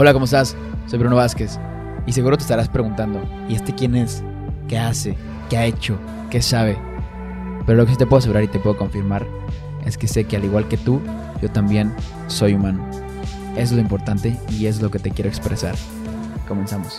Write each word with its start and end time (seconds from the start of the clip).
Hola, 0.00 0.12
¿cómo 0.12 0.26
estás? 0.26 0.56
Soy 0.86 1.00
Bruno 1.00 1.16
Vázquez. 1.16 1.58
Y 2.06 2.12
seguro 2.12 2.36
te 2.36 2.42
estarás 2.42 2.68
preguntando, 2.68 3.20
¿y 3.48 3.56
este 3.56 3.74
quién 3.74 3.96
es? 3.96 4.22
¿Qué 4.68 4.78
hace? 4.78 5.16
¿Qué 5.50 5.56
ha 5.56 5.66
hecho? 5.66 5.98
¿Qué 6.30 6.40
sabe? 6.40 6.78
Pero 7.66 7.78
lo 7.78 7.84
que 7.84 7.90
sí 7.90 7.98
te 7.98 8.06
puedo 8.06 8.18
asegurar 8.18 8.44
y 8.44 8.46
te 8.46 8.60
puedo 8.60 8.76
confirmar 8.76 9.26
es 9.84 9.98
que 9.98 10.06
sé 10.06 10.22
que 10.22 10.36
al 10.36 10.44
igual 10.44 10.68
que 10.68 10.76
tú, 10.76 11.02
yo 11.42 11.50
también 11.50 11.92
soy 12.28 12.54
humano. 12.54 12.88
Es 13.56 13.72
lo 13.72 13.80
importante 13.80 14.38
y 14.50 14.66
es 14.66 14.80
lo 14.80 14.88
que 14.88 15.00
te 15.00 15.10
quiero 15.10 15.28
expresar. 15.28 15.74
Comenzamos. 16.46 16.96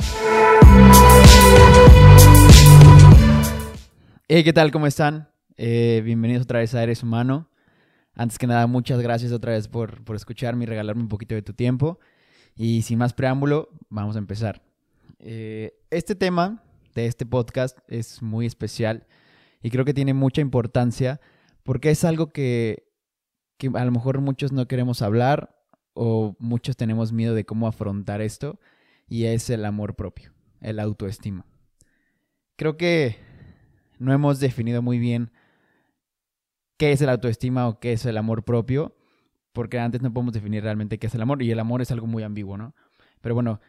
Hey, 4.27 4.43
¿qué 4.43 4.51
tal? 4.51 4.71
¿Cómo 4.71 4.87
están? 4.87 5.29
Eh, 5.55 6.01
bienvenidos 6.03 6.43
otra 6.43 6.59
vez 6.59 6.75
a 6.75 6.83
Eres 6.83 7.01
Humano. 7.01 7.49
Antes 8.13 8.37
que 8.37 8.45
nada, 8.45 8.67
muchas 8.67 8.99
gracias 8.99 9.31
otra 9.31 9.53
vez 9.53 9.69
por, 9.69 10.03
por 10.03 10.17
escucharme 10.17 10.65
y 10.65 10.67
regalarme 10.67 11.01
un 11.01 11.07
poquito 11.07 11.33
de 11.33 11.43
tu 11.43 11.53
tiempo. 11.53 11.97
Y 12.61 12.81
sin 12.81 12.99
más 12.99 13.13
preámbulo, 13.13 13.69
vamos 13.87 14.17
a 14.17 14.19
empezar. 14.19 14.61
Eh, 15.19 15.79
este 15.91 16.13
tema 16.13 16.61
de 16.93 17.05
este 17.05 17.25
podcast 17.25 17.77
es 17.87 18.21
muy 18.21 18.45
especial 18.45 19.07
y 19.63 19.69
creo 19.69 19.85
que 19.85 19.93
tiene 19.93 20.13
mucha 20.13 20.41
importancia 20.41 21.21
porque 21.63 21.89
es 21.89 22.03
algo 22.03 22.33
que, 22.33 22.91
que 23.57 23.71
a 23.73 23.85
lo 23.85 23.91
mejor 23.91 24.19
muchos 24.19 24.51
no 24.51 24.67
queremos 24.67 25.01
hablar 25.01 25.57
o 25.93 26.35
muchos 26.37 26.75
tenemos 26.75 27.13
miedo 27.13 27.33
de 27.33 27.45
cómo 27.45 27.65
afrontar 27.65 28.19
esto 28.19 28.59
y 29.07 29.23
es 29.23 29.49
el 29.49 29.63
amor 29.63 29.95
propio, 29.95 30.33
el 30.59 30.81
autoestima. 30.81 31.45
Creo 32.57 32.75
que 32.75 33.15
no 33.99 34.11
hemos 34.11 34.41
definido 34.41 34.81
muy 34.81 34.99
bien 34.99 35.31
qué 36.75 36.91
es 36.91 37.01
el 37.01 37.07
autoestima 37.07 37.69
o 37.69 37.79
qué 37.79 37.93
es 37.93 38.05
el 38.05 38.17
amor 38.17 38.43
propio 38.43 38.98
porque 39.59 39.77
antes 39.77 40.01
no 40.01 40.13
podemos 40.13 40.33
definir 40.33 40.63
realmente 40.63 40.99
qué 40.99 41.07
es 41.07 41.15
el 41.15 41.21
amor 41.21 41.43
y 41.43 41.51
el 41.51 41.59
amor 41.59 41.81
es 41.81 41.91
algo 41.91 42.07
muy 42.07 42.23
ambiguo, 42.23 42.57
¿no? 42.57 42.73
Pero 43.19 43.35
bueno, 43.35 43.59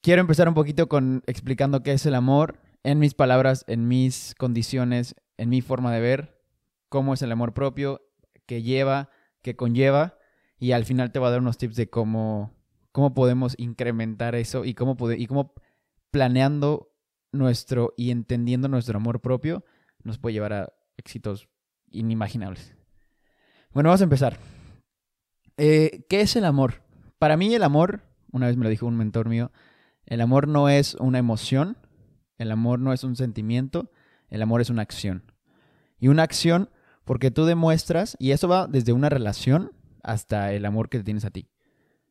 quiero 0.00 0.20
empezar 0.20 0.48
un 0.48 0.54
poquito 0.54 0.88
con 0.88 1.22
explicando 1.28 1.84
qué 1.84 1.92
es 1.92 2.04
el 2.04 2.16
amor 2.16 2.58
en 2.82 2.98
mis 2.98 3.14
palabras, 3.14 3.64
en 3.68 3.86
mis 3.86 4.34
condiciones, 4.36 5.14
en 5.36 5.50
mi 5.50 5.60
forma 5.60 5.92
de 5.92 6.00
ver, 6.00 6.42
cómo 6.88 7.14
es 7.14 7.22
el 7.22 7.30
amor 7.30 7.54
propio, 7.54 8.02
qué 8.46 8.62
lleva, 8.62 9.10
qué 9.40 9.54
conlleva 9.54 10.18
y 10.58 10.72
al 10.72 10.84
final 10.84 11.12
te 11.12 11.20
voy 11.20 11.28
a 11.28 11.30
dar 11.30 11.42
unos 11.42 11.58
tips 11.58 11.76
de 11.76 11.88
cómo, 11.88 12.52
cómo 12.90 13.14
podemos 13.14 13.54
incrementar 13.58 14.34
eso 14.34 14.64
y 14.64 14.74
cómo, 14.74 14.96
y 15.12 15.28
cómo 15.28 15.54
planeando 16.10 16.92
nuestro 17.30 17.94
y 17.96 18.10
entendiendo 18.10 18.66
nuestro 18.66 18.96
amor 18.96 19.20
propio 19.20 19.64
nos 20.02 20.18
puede 20.18 20.32
llevar 20.32 20.52
a 20.52 20.72
éxitos 20.96 21.48
inimaginables. 21.92 22.74
Bueno, 23.72 23.90
vamos 23.90 24.00
a 24.00 24.04
empezar. 24.04 24.61
Eh, 25.56 26.04
¿Qué 26.08 26.20
es 26.20 26.36
el 26.36 26.44
amor? 26.44 26.82
Para 27.18 27.36
mí 27.36 27.54
el 27.54 27.62
amor, 27.62 28.02
una 28.32 28.46
vez 28.46 28.56
me 28.56 28.64
lo 28.64 28.70
dijo 28.70 28.86
un 28.86 28.96
mentor 28.96 29.28
mío, 29.28 29.52
el 30.06 30.20
amor 30.20 30.48
no 30.48 30.68
es 30.68 30.94
una 30.96 31.18
emoción, 31.18 31.76
el 32.38 32.50
amor 32.50 32.78
no 32.78 32.92
es 32.92 33.04
un 33.04 33.16
sentimiento, 33.16 33.90
el 34.28 34.42
amor 34.42 34.60
es 34.60 34.70
una 34.70 34.82
acción. 34.82 35.30
Y 35.98 36.08
una 36.08 36.22
acción 36.22 36.70
porque 37.04 37.30
tú 37.30 37.44
demuestras, 37.44 38.16
y 38.18 38.30
eso 38.30 38.48
va 38.48 38.66
desde 38.66 38.92
una 38.92 39.08
relación 39.08 39.72
hasta 40.02 40.52
el 40.52 40.64
amor 40.64 40.88
que 40.88 41.02
tienes 41.02 41.24
a 41.24 41.30
ti. 41.30 41.48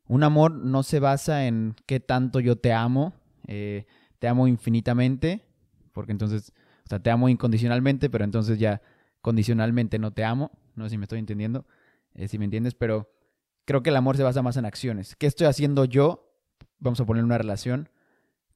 Un 0.08 0.24
amor 0.24 0.52
no 0.52 0.84
se 0.84 1.00
basa 1.00 1.48
en 1.48 1.76
qué 1.86 2.00
tanto 2.00 2.40
yo 2.40 2.58
te 2.58 2.74
amo, 2.74 3.14
eh, 3.48 3.86
te 4.20 4.28
amo 4.28 4.48
infinitamente, 4.48 5.46
porque 5.94 6.12
entonces, 6.12 6.54
o 6.86 6.90
sea, 6.90 7.00
te 7.00 7.10
amo 7.10 7.30
incondicionalmente, 7.30 8.10
pero 8.10 8.24
entonces 8.24 8.60
ya 8.60 8.82
condicionalmente 9.22 10.00
no 10.00 10.12
te 10.12 10.24
amo, 10.24 10.52
no 10.76 10.86
sé 10.86 10.92
si 10.92 10.98
me 10.98 11.06
estoy 11.06 11.20
entendiendo, 11.20 11.66
eh, 12.14 12.28
si 12.28 12.38
me 12.38 12.46
entiendes, 12.46 12.76
pero 12.76 13.10
creo 13.66 13.84
que 13.84 13.90
el 13.90 13.96
amor 13.96 14.18
se 14.18 14.24
basa 14.24 14.42
más 14.42 14.58
en 14.58 14.66
acciones. 14.66 15.16
¿Qué 15.16 15.28
estoy 15.28 15.48
haciendo 15.48 15.86
yo? 15.86 16.32
Vamos 16.80 17.00
a 17.00 17.06
poner 17.06 17.24
una 17.24 17.38
relación. 17.38 17.90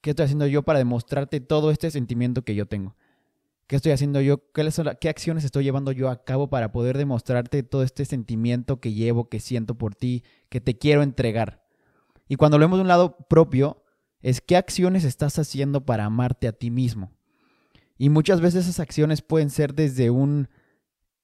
¿Qué 0.02 0.12
estoy 0.12 0.26
haciendo 0.26 0.48
yo 0.48 0.64
para 0.64 0.80
demostrarte 0.80 1.40
todo 1.40 1.72
este 1.72 1.92
sentimiento 1.92 2.44
que 2.44 2.56
yo 2.56 2.68
tengo? 2.68 2.96
¿Qué 3.68 3.76
estoy 3.76 3.92
haciendo 3.92 4.22
yo? 4.22 4.52
¿Qué, 4.54 4.70
¿Qué, 5.00 5.10
acciones 5.10 5.44
estoy 5.44 5.64
llevando 5.64 5.92
yo 5.92 6.10
a 6.10 6.24
cabo 6.24 6.50
para 6.50 6.72
poder 6.72 6.98
demostrarte 6.98 7.64
todo 7.64 7.82
este 7.82 8.06
sentimiento 8.06 8.80
que 8.80 8.94
llevo, 8.94 9.30
que 9.30 9.40
siento 9.40 9.76
por 9.76 9.96
ti, 9.96 10.24
que 10.50 10.62
te 10.62 10.78
quiero 10.78 11.02
entregar? 11.02 11.66
Y 12.28 12.36
cuando 12.36 12.58
lo 12.58 12.66
vemos 12.66 12.78
de 12.78 12.84
un 12.84 12.88
lado 12.88 13.18
propio, 13.28 13.84
es 14.22 14.42
qué 14.42 14.58
acciones 14.58 15.04
estás 15.04 15.40
haciendo 15.40 15.86
para 15.86 16.06
amarte 16.06 16.48
a 16.48 16.52
ti 16.52 16.70
mismo. 16.70 17.12
Y 17.98 18.10
muchas 18.10 18.42
veces 18.42 18.66
esas 18.66 18.80
acciones 18.80 19.22
pueden 19.22 19.50
ser 19.50 19.74
desde 19.74 20.10
un 20.10 20.50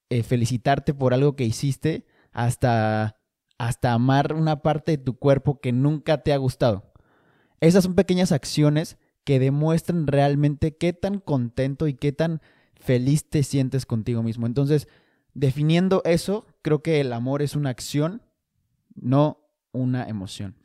eh, 0.10 0.24
felicitarte 0.24 0.94
por 0.94 1.14
algo 1.14 1.36
que 1.36 1.44
hiciste 1.44 2.06
hasta 2.32 3.21
hasta 3.62 3.94
amar 3.94 4.34
una 4.34 4.64
parte 4.64 4.94
de 4.94 4.98
tu 4.98 5.20
cuerpo 5.20 5.60
que 5.60 5.72
nunca 5.72 6.24
te 6.24 6.34
ha 6.34 6.38
gustado. 6.38 6.92
Esas 7.60 7.84
son 7.84 7.94
pequeñas 7.94 8.32
acciones 8.32 8.98
que 9.24 9.38
demuestran 9.38 10.08
realmente 10.08 10.76
qué 10.78 10.94
tan 10.94 11.20
contento 11.20 11.88
y 11.88 11.94
qué 11.94 12.12
tan 12.12 12.42
feliz 12.74 13.30
te 13.30 13.44
sientes 13.44 13.86
contigo 13.86 14.24
mismo. 14.24 14.48
Entonces, 14.48 14.88
definiendo 15.36 16.02
eso, 16.06 16.48
creo 16.64 16.82
que 16.82 17.02
el 17.02 17.14
amor 17.14 17.44
es 17.44 17.56
una 17.56 17.70
acción, 17.70 18.24
no 18.96 19.38
una 19.74 20.10
emoción. 20.10 20.56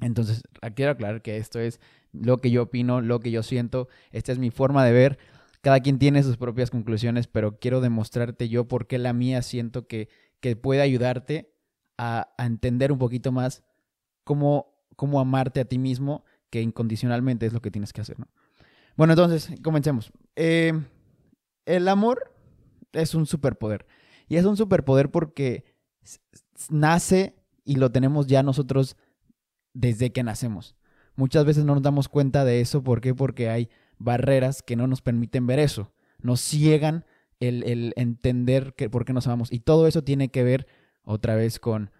Entonces, 0.00 0.42
quiero 0.74 0.90
aclarar 0.90 1.22
que 1.22 1.36
esto 1.36 1.60
es 1.60 1.78
lo 2.10 2.38
que 2.38 2.50
yo 2.50 2.64
opino, 2.64 3.00
lo 3.00 3.20
que 3.20 3.30
yo 3.30 3.44
siento, 3.44 3.86
esta 4.10 4.32
es 4.32 4.40
mi 4.40 4.50
forma 4.50 4.84
de 4.84 4.92
ver. 4.92 5.18
Cada 5.60 5.78
quien 5.78 6.00
tiene 6.00 6.24
sus 6.24 6.38
propias 6.38 6.70
conclusiones, 6.70 7.28
pero 7.28 7.60
quiero 7.60 7.80
demostrarte 7.80 8.48
yo 8.48 8.66
por 8.66 8.88
qué 8.88 8.98
la 8.98 9.12
mía 9.12 9.42
siento 9.42 9.86
que, 9.86 10.08
que 10.40 10.56
puede 10.56 10.80
ayudarte 10.80 11.49
a, 12.00 12.32
entender 12.38 12.92
un 12.92 12.98
poquito 12.98 13.30
más 13.30 13.62
cómo, 14.24 14.72
cómo 14.96 15.20
amarte 15.20 15.60
a 15.60 15.66
ti 15.66 15.78
mismo, 15.78 16.24
que 16.48 16.62
incondicionalmente 16.62 17.44
es 17.44 17.52
lo 17.52 17.60
que 17.60 17.70
tienes 17.70 17.92
que 17.92 18.00
hacer, 18.00 18.18
¿no? 18.18 18.26
Bueno, 18.96 19.12
entonces, 19.12 19.52
comencemos. 19.62 20.10
Eh, 20.34 20.72
el 21.66 21.88
amor 21.88 22.32
es 22.92 23.14
un 23.14 23.26
superpoder. 23.26 23.86
Y 24.28 24.36
es 24.36 24.44
un 24.44 24.56
superpoder 24.56 25.10
porque 25.10 25.64
nace 26.70 27.34
y 27.64 27.76
lo 27.76 27.92
tenemos 27.92 28.26
ya 28.26 28.42
nosotros 28.42 28.96
desde 29.72 30.10
que 30.12 30.22
nacemos. 30.22 30.76
Muchas 31.16 31.44
veces 31.44 31.64
no 31.64 31.74
nos 31.74 31.82
damos 31.82 32.08
cuenta 32.08 32.44
de 32.44 32.60
eso. 32.60 32.82
¿Por 32.82 33.00
qué? 33.00 33.14
Porque 33.14 33.48
hay 33.48 33.68
barreras 33.98 34.62
que 34.62 34.76
no 34.76 34.86
nos 34.86 35.02
permiten 35.02 35.46
ver 35.46 35.58
eso. 35.58 35.92
Nos 36.18 36.40
ciegan 36.40 37.04
el, 37.40 37.62
el 37.64 37.92
entender 37.96 38.74
que, 38.74 38.90
por 38.90 39.04
qué 39.04 39.12
nos 39.12 39.26
amamos. 39.26 39.52
Y 39.52 39.60
todo 39.60 39.86
eso 39.86 40.02
tiene 40.02 40.30
que 40.30 40.42
ver 40.42 40.66
otra 41.04 41.34
vez 41.34 41.58
con, 41.58 41.90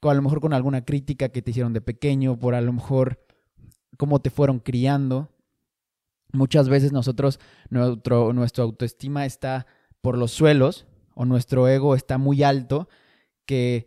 a 0.00 0.14
lo 0.14 0.22
mejor 0.22 0.40
con 0.40 0.52
alguna 0.52 0.84
crítica 0.84 1.28
que 1.30 1.42
te 1.42 1.50
hicieron 1.50 1.72
de 1.72 1.80
pequeño, 1.80 2.38
por 2.38 2.54
a 2.54 2.60
lo 2.60 2.72
mejor 2.72 3.24
cómo 3.96 4.20
te 4.20 4.30
fueron 4.30 4.58
criando. 4.58 5.30
Muchas 6.32 6.68
veces 6.68 6.92
nosotros, 6.92 7.40
nuestro, 7.68 8.32
nuestra 8.32 8.64
autoestima 8.64 9.26
está 9.26 9.66
por 10.00 10.16
los 10.16 10.32
suelos 10.32 10.86
o 11.14 11.24
nuestro 11.24 11.68
ego 11.68 11.94
está 11.94 12.18
muy 12.18 12.42
alto 12.42 12.88
que, 13.44 13.86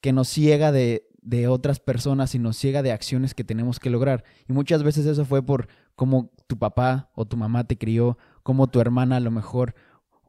que 0.00 0.12
nos 0.12 0.28
ciega 0.28 0.72
de, 0.72 1.08
de 1.24 1.48
otras 1.48 1.80
personas 1.80 2.34
y 2.34 2.38
nos 2.38 2.56
ciega 2.56 2.82
de 2.82 2.92
acciones 2.92 3.34
que 3.34 3.44
tenemos 3.44 3.80
que 3.80 3.90
lograr. 3.90 4.24
Y 4.48 4.52
muchas 4.52 4.82
veces 4.82 5.06
eso 5.06 5.24
fue 5.24 5.42
por 5.42 5.68
cómo 5.96 6.32
tu 6.46 6.58
papá 6.58 7.10
o 7.14 7.24
tu 7.24 7.36
mamá 7.36 7.64
te 7.64 7.78
crió, 7.78 8.18
cómo 8.42 8.66
tu 8.68 8.80
hermana 8.80 9.16
a 9.16 9.20
lo 9.20 9.30
mejor 9.30 9.74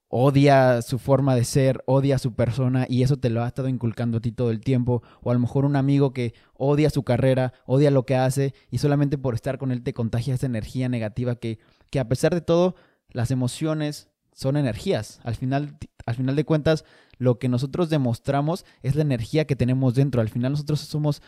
odia 0.10 0.82
su 0.82 1.00
forma 1.00 1.36
de 1.36 1.44
ser, 1.44 1.84
odia 1.88 2.18
su 2.18 2.36
persona 2.36 2.86
y 2.88 3.04
eso 3.04 3.18
te 3.18 3.30
lo 3.30 3.44
ha 3.44 3.48
estado 3.48 3.68
inculcando 3.68 4.18
a 4.18 4.22
ti 4.22 4.32
todo 4.32 4.52
el 4.52 4.62
tiempo, 4.62 5.04
o 5.22 5.32
a 5.32 5.34
lo 5.34 5.40
mejor 5.40 5.66
un 5.66 5.76
amigo 5.76 6.14
que 6.14 6.34
odia 6.54 6.90
su 6.90 7.04
carrera, 7.04 7.54
odia 7.66 7.92
lo 7.92 8.06
que 8.06 8.16
hace 8.16 8.54
y 8.70 8.78
solamente 8.78 9.18
por 9.18 9.36
estar 9.36 9.58
con 9.58 9.72
él 9.72 9.84
te 9.84 9.94
contagia 9.94 10.36
esa 10.36 10.46
energía 10.46 10.90
negativa 10.90 11.36
que, 11.36 11.60
que 11.90 12.00
a 12.00 12.08
pesar 12.08 12.34
de 12.34 12.42
todo, 12.42 12.76
las 13.10 13.32
emociones 13.32 14.10
son 14.34 14.58
energías. 14.58 15.20
Al 15.24 15.36
final, 15.36 15.78
al 16.06 16.16
final 16.16 16.36
de 16.36 16.46
cuentas, 16.46 16.86
lo 17.18 17.40
que 17.40 17.50
nosotros 17.50 17.90
demostramos 17.90 18.66
es 18.84 18.96
la 18.96 19.02
energía 19.02 19.46
que 19.46 19.56
tenemos 19.56 19.96
dentro. 19.96 20.22
Al 20.22 20.30
final 20.30 20.52
nosotros 20.52 20.82
somos 20.82 21.22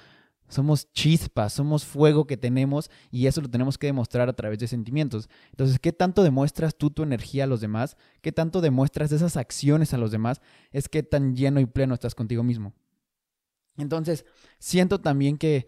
somos 0.48 0.92
chispas, 0.94 1.54
somos 1.54 1.86
fuego 1.86 2.26
que 2.26 2.38
tenemos 2.38 2.90
y 3.12 3.28
eso 3.28 3.42
lo 3.42 3.50
tenemos 3.50 3.78
que 3.78 3.88
demostrar 3.88 4.30
a 4.30 4.34
través 4.34 4.60
de 4.60 4.68
sentimientos. 4.68 5.30
Entonces, 5.52 5.80
¿qué 5.80 5.92
tanto 5.92 6.24
demuestras 6.24 6.78
tú 6.78 6.90
tu 6.90 7.04
energía 7.04 7.44
a 7.44 7.48
los 7.48 7.60
demás? 7.60 7.98
¿Qué 8.22 8.32
tanto 8.32 8.62
demuestras 8.62 9.12
esas 9.12 9.36
acciones 9.36 9.94
a 9.94 9.98
los 9.98 10.12
demás? 10.12 10.42
Es 10.72 10.88
que 10.88 11.04
tan 11.04 11.36
lleno 11.36 11.60
y 11.60 11.66
pleno 11.66 11.94
estás 11.94 12.16
contigo 12.16 12.44
mismo. 12.44 12.74
Entonces, 13.78 14.26
siento 14.58 15.02
también 15.02 15.38
que, 15.38 15.68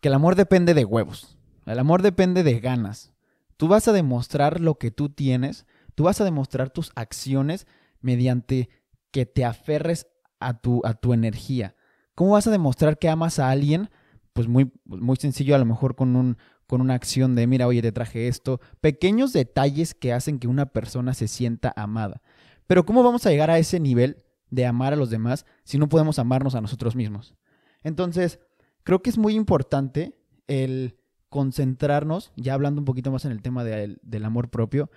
que 0.00 0.08
el 0.08 0.14
amor 0.14 0.36
depende 0.36 0.74
de 0.74 0.84
huevos. 0.84 1.36
El 1.66 1.78
amor 1.78 2.02
depende 2.02 2.42
de 2.42 2.60
ganas. 2.60 3.12
Tú 3.58 3.68
vas 3.68 3.86
a 3.88 3.92
demostrar 3.92 4.60
lo 4.60 4.78
que 4.78 4.90
tú 4.90 5.10
tienes, 5.10 5.66
tú 5.94 6.04
vas 6.04 6.20
a 6.20 6.24
demostrar 6.24 6.70
tus 6.70 6.90
acciones 6.96 7.66
mediante 8.00 8.70
que 9.10 9.26
te 9.26 9.44
aferres 9.44 10.08
a 10.40 10.58
tu, 10.58 10.80
a 10.84 10.94
tu 10.94 11.12
energía 11.12 11.76
¿Cómo 12.14 12.32
vas 12.32 12.46
a 12.46 12.50
demostrar 12.50 12.98
que 12.98 13.08
amas 13.08 13.38
a 13.38 13.50
alguien? 13.50 13.90
Pues 14.32 14.48
muy, 14.48 14.72
muy 14.84 15.16
sencillo, 15.16 15.54
a 15.54 15.58
lo 15.58 15.64
mejor 15.64 15.94
con, 15.94 16.16
un, 16.16 16.36
con 16.66 16.80
una 16.80 16.94
acción 16.94 17.34
de, 17.34 17.46
mira, 17.46 17.66
oye, 17.66 17.82
te 17.82 17.92
traje 17.92 18.28
esto. 18.28 18.60
Pequeños 18.80 19.32
detalles 19.32 19.94
que 19.94 20.12
hacen 20.12 20.38
que 20.38 20.48
una 20.48 20.66
persona 20.66 21.14
se 21.14 21.28
sienta 21.28 21.72
amada. 21.76 22.22
Pero 22.66 22.84
¿cómo 22.84 23.02
vamos 23.02 23.26
a 23.26 23.30
llegar 23.30 23.50
a 23.50 23.58
ese 23.58 23.80
nivel 23.80 24.22
de 24.50 24.66
amar 24.66 24.92
a 24.92 24.96
los 24.96 25.10
demás 25.10 25.46
si 25.64 25.78
no 25.78 25.88
podemos 25.88 26.18
amarnos 26.18 26.54
a 26.54 26.60
nosotros 26.60 26.96
mismos? 26.96 27.34
Entonces, 27.82 28.38
creo 28.84 29.02
que 29.02 29.10
es 29.10 29.18
muy 29.18 29.34
importante 29.34 30.18
el 30.46 30.98
concentrarnos, 31.28 32.32
ya 32.36 32.54
hablando 32.54 32.80
un 32.80 32.84
poquito 32.84 33.10
más 33.10 33.24
en 33.24 33.32
el 33.32 33.42
tema 33.42 33.64
del 33.64 34.24
amor 34.24 34.50
propio, 34.50 34.90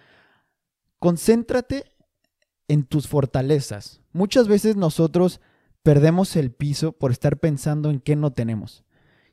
concéntrate 1.00 1.86
en 2.68 2.84
tus 2.84 3.08
fortalezas. 3.08 4.02
Muchas 4.12 4.48
veces 4.48 4.76
nosotros 4.76 5.40
perdemos 5.86 6.36
el 6.36 6.52
piso 6.52 6.94
por 6.94 7.12
estar 7.12 7.38
pensando 7.38 7.92
en 7.92 8.00
qué 8.00 8.16
no 8.16 8.34
tenemos 8.34 8.84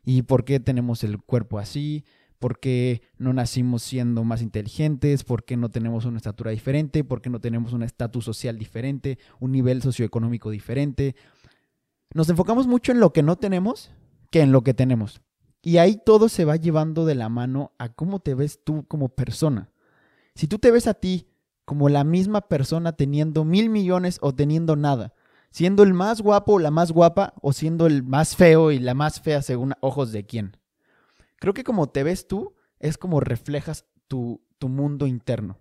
y 0.04 0.20
por 0.20 0.44
qué 0.44 0.60
tenemos 0.60 1.02
el 1.02 1.16
cuerpo 1.16 1.58
así, 1.58 2.04
por 2.38 2.60
qué 2.60 3.00
no 3.16 3.32
nacimos 3.32 3.82
siendo 3.82 4.22
más 4.22 4.42
inteligentes, 4.42 5.24
por 5.24 5.44
qué 5.44 5.56
no 5.56 5.70
tenemos 5.70 6.04
una 6.04 6.18
estatura 6.18 6.50
diferente, 6.50 7.04
por 7.04 7.22
qué 7.22 7.30
no 7.30 7.40
tenemos 7.40 7.72
un 7.72 7.82
estatus 7.82 8.26
social 8.26 8.58
diferente, 8.58 9.18
un 9.40 9.50
nivel 9.50 9.80
socioeconómico 9.80 10.50
diferente. 10.50 11.16
Nos 12.12 12.28
enfocamos 12.28 12.66
mucho 12.66 12.92
en 12.92 13.00
lo 13.00 13.14
que 13.14 13.22
no 13.22 13.36
tenemos 13.36 13.90
que 14.28 14.42
en 14.42 14.52
lo 14.52 14.62
que 14.62 14.74
tenemos. 14.74 15.22
Y 15.62 15.78
ahí 15.78 15.98
todo 16.04 16.28
se 16.28 16.44
va 16.44 16.56
llevando 16.56 17.06
de 17.06 17.14
la 17.14 17.30
mano 17.30 17.72
a 17.78 17.88
cómo 17.88 18.20
te 18.20 18.34
ves 18.34 18.60
tú 18.62 18.84
como 18.88 19.08
persona. 19.08 19.70
Si 20.34 20.48
tú 20.48 20.58
te 20.58 20.70
ves 20.70 20.86
a 20.86 20.92
ti 20.92 21.28
como 21.64 21.88
la 21.88 22.04
misma 22.04 22.42
persona 22.42 22.92
teniendo 22.92 23.46
mil 23.46 23.70
millones 23.70 24.18
o 24.20 24.34
teniendo 24.34 24.76
nada, 24.76 25.14
siendo 25.52 25.82
el 25.82 25.94
más 25.94 26.20
guapo 26.20 26.54
o 26.54 26.58
la 26.58 26.70
más 26.70 26.90
guapa 26.90 27.34
o 27.40 27.52
siendo 27.52 27.86
el 27.86 28.02
más 28.02 28.34
feo 28.34 28.72
y 28.72 28.78
la 28.78 28.94
más 28.94 29.20
fea 29.20 29.42
según 29.42 29.74
ojos 29.80 30.10
de 30.10 30.26
quién. 30.26 30.56
Creo 31.38 31.54
que 31.54 31.62
como 31.62 31.88
te 31.88 32.02
ves 32.02 32.26
tú 32.26 32.54
es 32.80 32.98
como 32.98 33.20
reflejas 33.20 33.84
tu, 34.08 34.42
tu 34.58 34.68
mundo 34.68 35.06
interno. 35.06 35.58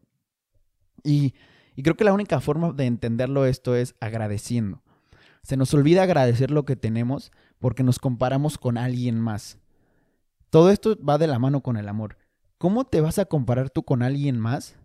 Y, 1.03 1.35
y 1.75 1.83
creo 1.83 1.95
que 1.95 2.05
la 2.05 2.13
única 2.13 2.39
forma 2.39 2.71
de 2.71 2.85
entenderlo 2.85 3.45
esto 3.45 3.75
es 3.75 3.95
agradeciendo. 3.99 4.81
Se 5.43 5.57
nos 5.57 5.73
olvida 5.73 6.03
agradecer 6.03 6.51
lo 6.51 6.65
que 6.65 6.75
tenemos 6.75 7.31
porque 7.59 7.83
nos 7.83 7.99
comparamos 7.99 8.57
con 8.57 8.77
alguien 8.77 9.19
más. 9.19 9.57
Todo 10.49 10.69
esto 10.69 10.97
va 11.03 11.17
de 11.17 11.27
la 11.27 11.39
mano 11.39 11.61
con 11.61 11.77
el 11.77 11.89
amor. 11.89 12.17
¿Cómo 12.57 12.85
te 12.85 13.01
vas 13.01 13.19
a 13.19 13.25
comparar 13.25 13.69
tú 13.69 13.83
con 13.83 14.03
alguien 14.03 14.39
más 14.39 14.75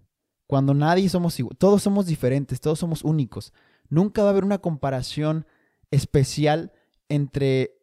cuando 0.46 0.74
nadie 0.74 1.08
somos? 1.08 1.36
Todos 1.58 1.82
somos 1.82 2.06
diferentes, 2.06 2.60
todos 2.60 2.78
somos 2.78 3.04
únicos. 3.04 3.52
Nunca 3.88 4.22
va 4.22 4.28
a 4.28 4.30
haber 4.30 4.44
una 4.44 4.58
comparación 4.58 5.46
especial 5.90 6.72
entre 7.08 7.78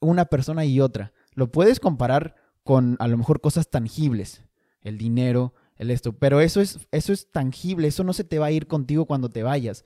una 0.00 0.26
persona 0.26 0.64
y 0.64 0.80
otra. 0.80 1.12
Lo 1.34 1.50
puedes 1.50 1.80
comparar 1.80 2.34
con 2.62 2.96
a 3.00 3.08
lo 3.08 3.16
mejor 3.16 3.40
cosas 3.40 3.68
tangibles, 3.68 4.42
el 4.82 4.98
dinero, 4.98 5.54
el 5.76 5.90
esto, 5.90 6.12
pero 6.12 6.40
eso 6.40 6.60
es 6.60 6.86
eso 6.90 7.12
es 7.12 7.30
tangible, 7.30 7.88
eso 7.88 8.04
no 8.04 8.12
se 8.12 8.24
te 8.24 8.38
va 8.38 8.46
a 8.46 8.52
ir 8.52 8.66
contigo 8.66 9.06
cuando 9.06 9.28
te 9.28 9.42
vayas. 9.42 9.84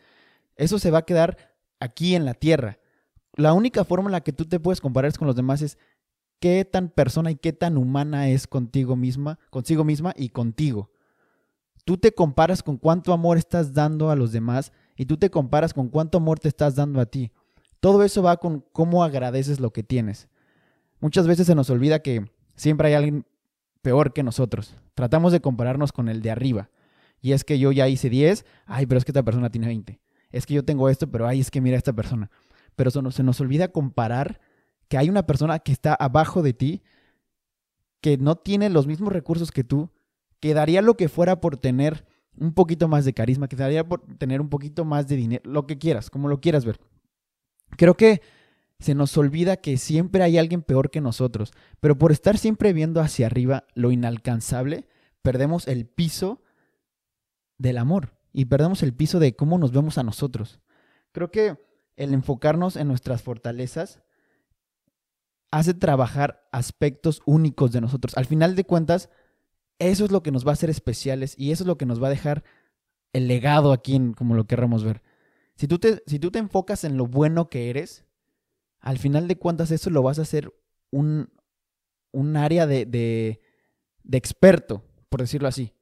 Eso 0.57 0.79
se 0.79 0.91
va 0.91 0.99
a 0.99 1.05
quedar 1.05 1.55
aquí 1.81 2.15
en 2.15 2.25
la 2.25 2.35
tierra. 2.35 2.79
La 3.37 3.53
única 3.53 3.85
forma 3.85 4.09
en 4.09 4.13
la 4.13 4.23
que 4.23 4.33
tú 4.33 4.45
te 4.45 4.61
puedes 4.61 4.81
comparar 4.81 5.17
con 5.17 5.27
los 5.27 5.37
demás 5.37 5.63
es 5.63 5.79
qué 6.41 6.65
tan 6.65 6.89
persona 6.89 7.31
y 7.31 7.37
qué 7.37 7.53
tan 7.53 7.77
humana 7.77 8.29
es 8.29 8.47
contigo 8.47 8.97
misma, 8.97 9.39
consigo 9.51 9.85
misma 9.85 10.13
y 10.17 10.29
contigo. 10.29 10.91
Tú 11.85 11.99
te 11.99 12.13
comparas 12.13 12.63
con 12.63 12.77
cuánto 12.77 13.13
amor 13.13 13.37
estás 13.37 13.75
dando 13.75 14.11
a 14.11 14.17
los 14.17 14.33
demás 14.33 14.73
y 14.97 15.07
tú 15.07 15.17
te 15.17 15.31
comparas 15.31 15.75
con 15.75 15.89
cuánto 15.89 16.19
amor 16.19 16.39
te 16.39 16.49
estás 16.49 16.77
dando 16.77 17.01
a 17.01 17.07
ti. 17.07 17.33
Todo 17.81 18.03
eso 18.03 18.23
va 18.23 18.37
con 18.39 18.65
cómo 18.73 19.05
agradeces 19.05 19.61
lo 19.61 19.73
que 19.73 19.83
tienes. 19.83 20.29
Muchas 21.01 21.27
veces 21.27 21.47
se 21.47 21.55
nos 21.55 21.69
olvida 21.71 22.01
que 22.01 22.25
siempre 22.57 22.89
hay 22.89 22.95
alguien 22.95 23.27
peor 23.83 24.13
que 24.13 24.23
nosotros. 24.23 24.77
Tratamos 24.95 25.33
de 25.33 25.41
compararnos 25.41 25.93
con 25.93 26.09
el 26.09 26.23
de 26.23 26.31
arriba. 26.31 26.71
Y 27.21 27.33
es 27.33 27.45
que 27.45 27.59
yo 27.59 27.73
ya 27.73 27.89
hice 27.89 28.09
10, 28.09 28.45
ay, 28.67 28.87
pero 28.87 28.99
es 28.99 29.05
que 29.05 29.11
esta 29.11 29.23
persona 29.23 29.51
tiene 29.51 29.67
20. 29.67 30.01
Es 30.31 30.47
que 30.47 30.55
yo 30.55 30.65
tengo 30.65 30.89
esto, 30.89 31.11
pero 31.11 31.27
ay, 31.27 31.41
es 31.41 31.51
que 31.51 31.61
mira 31.61 31.77
esta 31.77 31.93
persona. 31.93 32.31
Pero 32.77 32.91
se 32.91 33.03
nos, 33.03 33.15
se 33.15 33.23
nos 33.23 33.41
olvida 33.41 33.69
comparar 33.69 34.41
que 34.89 34.99
hay 34.99 35.11
una 35.11 35.27
persona 35.27 35.59
que 35.59 35.73
está 35.73 35.95
abajo 35.95 36.43
de 36.43 36.55
ti, 36.55 36.83
que 38.01 38.17
no 38.19 38.37
tiene 38.37 38.71
los 38.71 38.87
mismos 38.87 39.13
recursos 39.13 39.51
que 39.51 39.65
tú, 39.65 39.91
que 40.41 40.55
daría 40.55 40.83
lo 40.83 40.97
que 40.97 41.09
fuera 41.09 41.41
por 41.41 41.57
tener 41.57 42.07
un 42.39 42.53
poquito 42.53 42.89
más 42.89 43.05
de 43.05 43.15
carisma, 43.15 43.49
que 43.49 43.57
daría 43.57 43.89
por 43.89 44.03
tener 44.19 44.41
un 44.41 44.49
poquito 44.49 44.85
más 44.85 45.07
de 45.09 45.17
dinero, 45.17 45.43
lo 45.45 45.67
que 45.67 45.79
quieras, 45.79 46.11
como 46.11 46.29
lo 46.29 46.41
quieras 46.41 46.65
ver. 46.65 46.81
Creo 47.77 47.97
que 47.97 48.23
se 48.79 48.95
nos 48.95 49.17
olvida 49.17 49.57
que 49.57 49.77
siempre 49.77 50.23
hay 50.23 50.39
alguien 50.39 50.63
peor 50.63 50.91
que 50.91 51.01
nosotros, 51.01 51.53
pero 51.81 51.97
por 51.97 52.13
estar 52.13 52.39
siempre 52.39 52.73
viendo 52.73 53.01
hacia 53.01 53.27
arriba 53.27 53.67
lo 53.75 53.93
inalcanzable, 53.93 54.89
perdemos 55.23 55.69
el 55.69 55.87
piso 55.87 56.43
del 57.59 57.79
amor 57.79 58.15
y 58.33 58.47
perdemos 58.47 58.83
el 58.83 58.95
piso 58.95 59.21
de 59.21 59.37
cómo 59.37 59.59
nos 59.59 59.73
vemos 59.73 59.97
a 59.97 60.03
nosotros. 60.03 60.61
Creo 61.13 61.31
que 61.31 61.57
el 61.97 62.13
enfocarnos 62.13 62.77
en 62.77 62.89
nuestras 62.89 63.23
fortalezas 63.23 64.03
hace 65.51 65.73
trabajar 65.73 66.49
aspectos 66.51 67.23
únicos 67.27 67.71
de 67.71 67.81
nosotros. 67.81 68.17
Al 68.17 68.27
final 68.27 68.57
de 68.57 68.65
cuentas, 68.65 69.09
eso 69.89 70.05
es 70.05 70.11
lo 70.11 70.23
que 70.23 70.31
nos 70.31 70.47
va 70.47 70.51
a 70.51 70.55
hacer 70.55 70.71
especiales 70.71 71.35
y 71.39 71.53
eso 71.53 71.65
es 71.65 71.67
lo 71.69 71.79
que 71.79 71.87
nos 71.87 72.03
va 72.03 72.09
a 72.09 72.11
dejar 72.11 72.45
el 73.13 73.29
legado 73.29 73.73
aquí, 73.73 73.97
en, 73.97 74.13
como 74.13 74.35
lo 74.35 74.47
querramos 74.47 74.85
ver. 74.85 75.03
Si 75.57 75.69
tú, 75.69 75.79
te, 75.79 76.03
si 76.07 76.19
tú 76.19 76.31
te 76.31 76.39
enfocas 76.39 76.85
en 76.85 76.97
lo 76.97 77.07
bueno 77.07 77.49
que 77.49 77.71
eres, 77.71 78.05
al 78.81 78.99
final 78.99 79.29
de 79.29 79.37
cuentas 79.37 79.71
eso 79.71 79.91
lo 79.91 80.03
vas 80.03 80.19
a 80.19 80.23
hacer 80.23 80.53
un, 80.91 81.31
un 82.13 82.37
área 82.37 82.67
de, 82.67 82.87
de, 82.87 83.41
de 84.03 84.19
experto, 84.19 84.85
por 85.09 85.21
decirlo 85.21 85.49
así. 85.49 85.73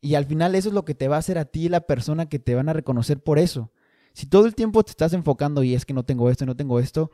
Y 0.00 0.14
al 0.14 0.26
final 0.26 0.54
eso 0.54 0.68
es 0.68 0.74
lo 0.74 0.84
que 0.84 0.94
te 0.94 1.08
va 1.08 1.16
a 1.16 1.20
hacer 1.20 1.38
a 1.38 1.46
ti 1.46 1.68
la 1.68 1.86
persona 1.86 2.28
que 2.28 2.38
te 2.38 2.54
van 2.54 2.68
a 2.68 2.72
reconocer 2.72 3.22
por 3.22 3.38
eso. 3.38 3.72
Si 4.12 4.26
todo 4.26 4.46
el 4.46 4.54
tiempo 4.54 4.82
te 4.82 4.90
estás 4.90 5.12
enfocando 5.12 5.62
y 5.62 5.74
es 5.74 5.84
que 5.84 5.94
no 5.94 6.04
tengo 6.04 6.30
esto, 6.30 6.46
no 6.46 6.56
tengo 6.56 6.80
esto, 6.80 7.10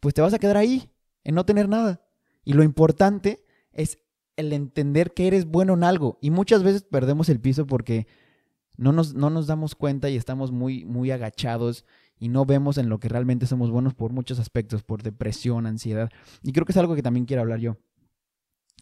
pues 0.00 0.14
te 0.14 0.22
vas 0.22 0.34
a 0.34 0.38
quedar 0.38 0.56
ahí 0.56 0.90
en 1.24 1.34
no 1.34 1.44
tener 1.44 1.68
nada. 1.68 2.02
Y 2.44 2.52
lo 2.52 2.62
importante 2.62 3.44
es 3.72 3.98
el 4.36 4.52
entender 4.52 5.12
que 5.12 5.26
eres 5.26 5.46
bueno 5.46 5.74
en 5.74 5.84
algo. 5.84 6.18
Y 6.20 6.30
muchas 6.30 6.62
veces 6.62 6.82
perdemos 6.82 7.28
el 7.28 7.40
piso 7.40 7.66
porque 7.66 8.06
no 8.76 8.92
nos, 8.92 9.14
no 9.14 9.30
nos 9.30 9.46
damos 9.46 9.74
cuenta 9.74 10.10
y 10.10 10.16
estamos 10.16 10.52
muy, 10.52 10.84
muy 10.84 11.10
agachados 11.10 11.84
y 12.18 12.28
no 12.28 12.44
vemos 12.44 12.78
en 12.78 12.88
lo 12.88 12.98
que 12.98 13.08
realmente 13.08 13.46
somos 13.46 13.70
buenos 13.70 13.94
por 13.94 14.12
muchos 14.12 14.38
aspectos, 14.38 14.82
por 14.82 15.02
depresión, 15.02 15.66
ansiedad. 15.66 16.10
Y 16.42 16.52
creo 16.52 16.64
que 16.64 16.72
es 16.72 16.78
algo 16.78 16.94
que 16.94 17.02
también 17.02 17.26
quiero 17.26 17.42
hablar 17.42 17.60
yo. 17.60 17.76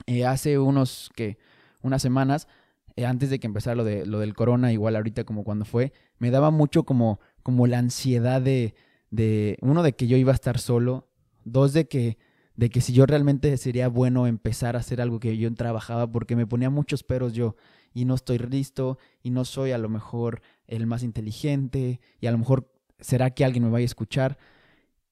Eh, 0.07 0.25
hace 0.27 0.59
unos, 0.59 1.11
que 1.15 1.39
unas 1.83 2.03
semanas, 2.03 2.49
eh, 2.97 3.07
antes 3.07 3.31
de 3.31 3.39
que 3.39 3.47
empezara 3.47 3.75
lo, 3.77 3.85
de, 3.85 4.07
lo 4.07 4.19
del 4.19 4.35
corona, 4.35 4.73
igual 4.73 4.97
ahorita 4.97 5.25
como 5.25 5.45
cuando 5.45 5.65
fue, 5.65 5.93
me 6.19 6.31
daba 6.31 6.51
mucho 6.51 6.85
como, 6.85 7.21
como 7.43 7.67
la 7.67 7.79
ansiedad 7.79 8.41
de, 8.41 8.75
de, 9.11 9.59
uno, 9.61 9.83
de 9.83 9.95
que 9.95 10.07
yo 10.07 10.17
iba 10.17 10.33
a 10.33 10.35
estar 10.35 10.59
solo, 10.59 11.09
dos, 11.45 11.73
de 11.73 11.87
que 11.89 12.19
de 12.57 12.71
que 12.71 12.81
si 12.81 12.93
yo 12.93 13.07
realmente 13.07 13.57
sería 13.57 13.89
bueno 13.89 14.27
empezar 14.27 14.77
a 14.77 14.81
hacer 14.81 15.01
algo 15.01 15.21
que 15.21 15.37
yo 15.37 15.53
trabajaba 15.55 16.11
porque 16.11 16.37
me 16.37 16.47
ponía 16.47 16.71
muchos 16.71 17.03
peros 17.03 17.33
yo 17.33 17.57
y 17.95 18.05
no 18.05 18.15
estoy 18.15 18.39
listo 18.39 18.99
y 19.23 19.31
no 19.31 19.45
soy 19.45 19.73
a 19.73 19.79
lo 19.79 19.89
mejor 19.89 20.43
el 20.67 20.87
más 20.87 21.03
inteligente 21.03 22.01
y 22.21 22.27
a 22.27 22.33
lo 22.33 22.39
mejor 22.39 22.71
será 23.01 23.31
que 23.31 23.45
alguien 23.45 23.65
me 23.65 23.71
vaya 23.71 23.85
a 23.85 23.87
escuchar. 23.87 24.39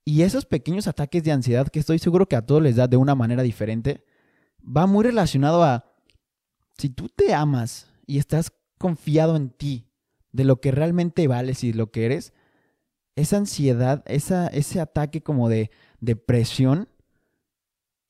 Y 0.05 0.23
esos 0.23 0.47
pequeños 0.47 0.87
ataques 0.87 1.23
de 1.25 1.33
ansiedad 1.33 1.69
que 1.69 1.79
estoy 1.79 1.99
seguro 1.99 2.27
que 2.27 2.37
a 2.37 2.47
todos 2.47 2.63
les 2.63 2.77
da 2.77 2.89
de 2.89 2.97
una 2.97 3.15
manera 3.15 3.43
diferente, 3.43 4.05
va 4.65 4.87
muy 4.87 5.05
relacionado 5.05 5.63
a 5.63 5.85
si 6.79 6.89
tú 6.89 7.09
te 7.09 7.35
amas 7.35 7.89
y 8.07 8.19
estás 8.19 8.53
confiado 8.79 9.37
en 9.37 9.51
ti, 9.51 9.87
de 10.33 10.45
lo 10.45 10.61
que 10.61 10.71
realmente 10.71 11.29
vales 11.29 11.65
y 11.65 11.73
lo 11.73 11.91
que 11.91 12.07
eres, 12.07 12.33
esa 13.17 13.37
ansiedad, 13.37 14.03
esa, 14.07 14.47
ese 14.47 14.81
ataque 14.81 15.23
como 15.23 15.49
de 15.49 15.71
depresión, 16.01 16.89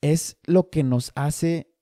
es 0.00 0.38
lo 0.44 0.70
que 0.70 0.82
nos 0.82 1.12
hace 1.14 1.74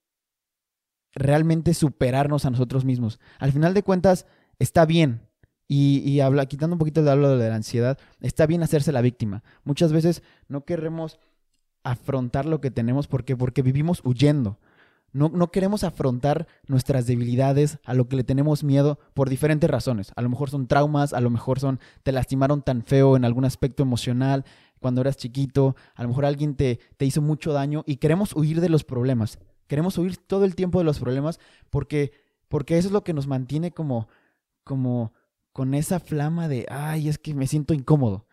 realmente 1.12 1.74
superarnos 1.74 2.44
a 2.44 2.50
nosotros 2.50 2.84
mismos. 2.84 3.18
Al 3.38 3.52
final 3.52 3.74
de 3.74 3.82
cuentas, 3.82 4.26
está 4.58 4.86
bien. 4.86 5.22
Y, 5.70 6.20
habla, 6.20 6.46
quitando 6.46 6.74
un 6.74 6.78
poquito 6.78 7.02
de 7.02 7.10
hablo 7.10 7.36
de 7.36 7.48
la 7.50 7.54
ansiedad, 7.54 7.98
está 8.20 8.46
bien 8.46 8.62
hacerse 8.62 8.90
la 8.90 9.02
víctima. 9.02 9.42
Muchas 9.64 9.92
veces 9.92 10.22
no 10.48 10.64
queremos 10.64 11.18
afrontar 11.84 12.46
lo 12.46 12.62
que 12.62 12.70
tenemos 12.70 13.06
porque, 13.06 13.36
porque 13.36 13.60
vivimos 13.60 14.00
huyendo. 14.02 14.58
No, 15.12 15.28
no, 15.28 15.50
queremos 15.50 15.84
afrontar 15.84 16.46
nuestras 16.66 17.06
debilidades, 17.06 17.78
a 17.84 17.92
lo 17.92 18.08
que 18.08 18.16
le 18.16 18.24
tenemos 18.24 18.64
miedo 18.64 18.98
por 19.12 19.28
diferentes 19.28 19.68
razones. 19.68 20.12
A 20.16 20.22
lo 20.22 20.30
mejor 20.30 20.48
son 20.48 20.68
traumas, 20.68 21.12
a 21.12 21.20
lo 21.20 21.28
mejor 21.28 21.60
son 21.60 21.80
te 22.02 22.12
lastimaron 22.12 22.62
tan 22.62 22.82
feo 22.82 23.16
en 23.16 23.26
algún 23.26 23.44
aspecto 23.44 23.82
emocional, 23.82 24.44
cuando 24.80 25.00
eras 25.00 25.16
chiquito, 25.16 25.76
a 25.94 26.02
lo 26.02 26.08
mejor 26.08 26.24
alguien 26.24 26.54
te, 26.54 26.80
te 26.96 27.06
hizo 27.06 27.22
mucho 27.22 27.52
daño 27.52 27.84
y 27.86 27.96
queremos 27.96 28.34
huir 28.34 28.60
de 28.60 28.68
los 28.68 28.84
problemas. 28.84 29.38
Queremos 29.66 29.98
huir 29.98 30.16
todo 30.16 30.44
el 30.44 30.54
tiempo 30.54 30.78
de 30.78 30.84
los 30.84 30.98
problemas 30.98 31.38
porque, 31.70 32.12
porque 32.48 32.78
eso 32.78 32.88
es 32.88 32.92
lo 32.92 33.04
que 33.04 33.12
nos 33.12 33.26
mantiene 33.26 33.70
como, 33.70 34.08
como 34.64 35.12
con 35.52 35.74
esa 35.74 36.00
flama 36.00 36.48
de, 36.48 36.66
ay, 36.70 37.08
es 37.08 37.18
que 37.18 37.34
me 37.34 37.46
siento 37.46 37.74
incómodo. 37.74 38.26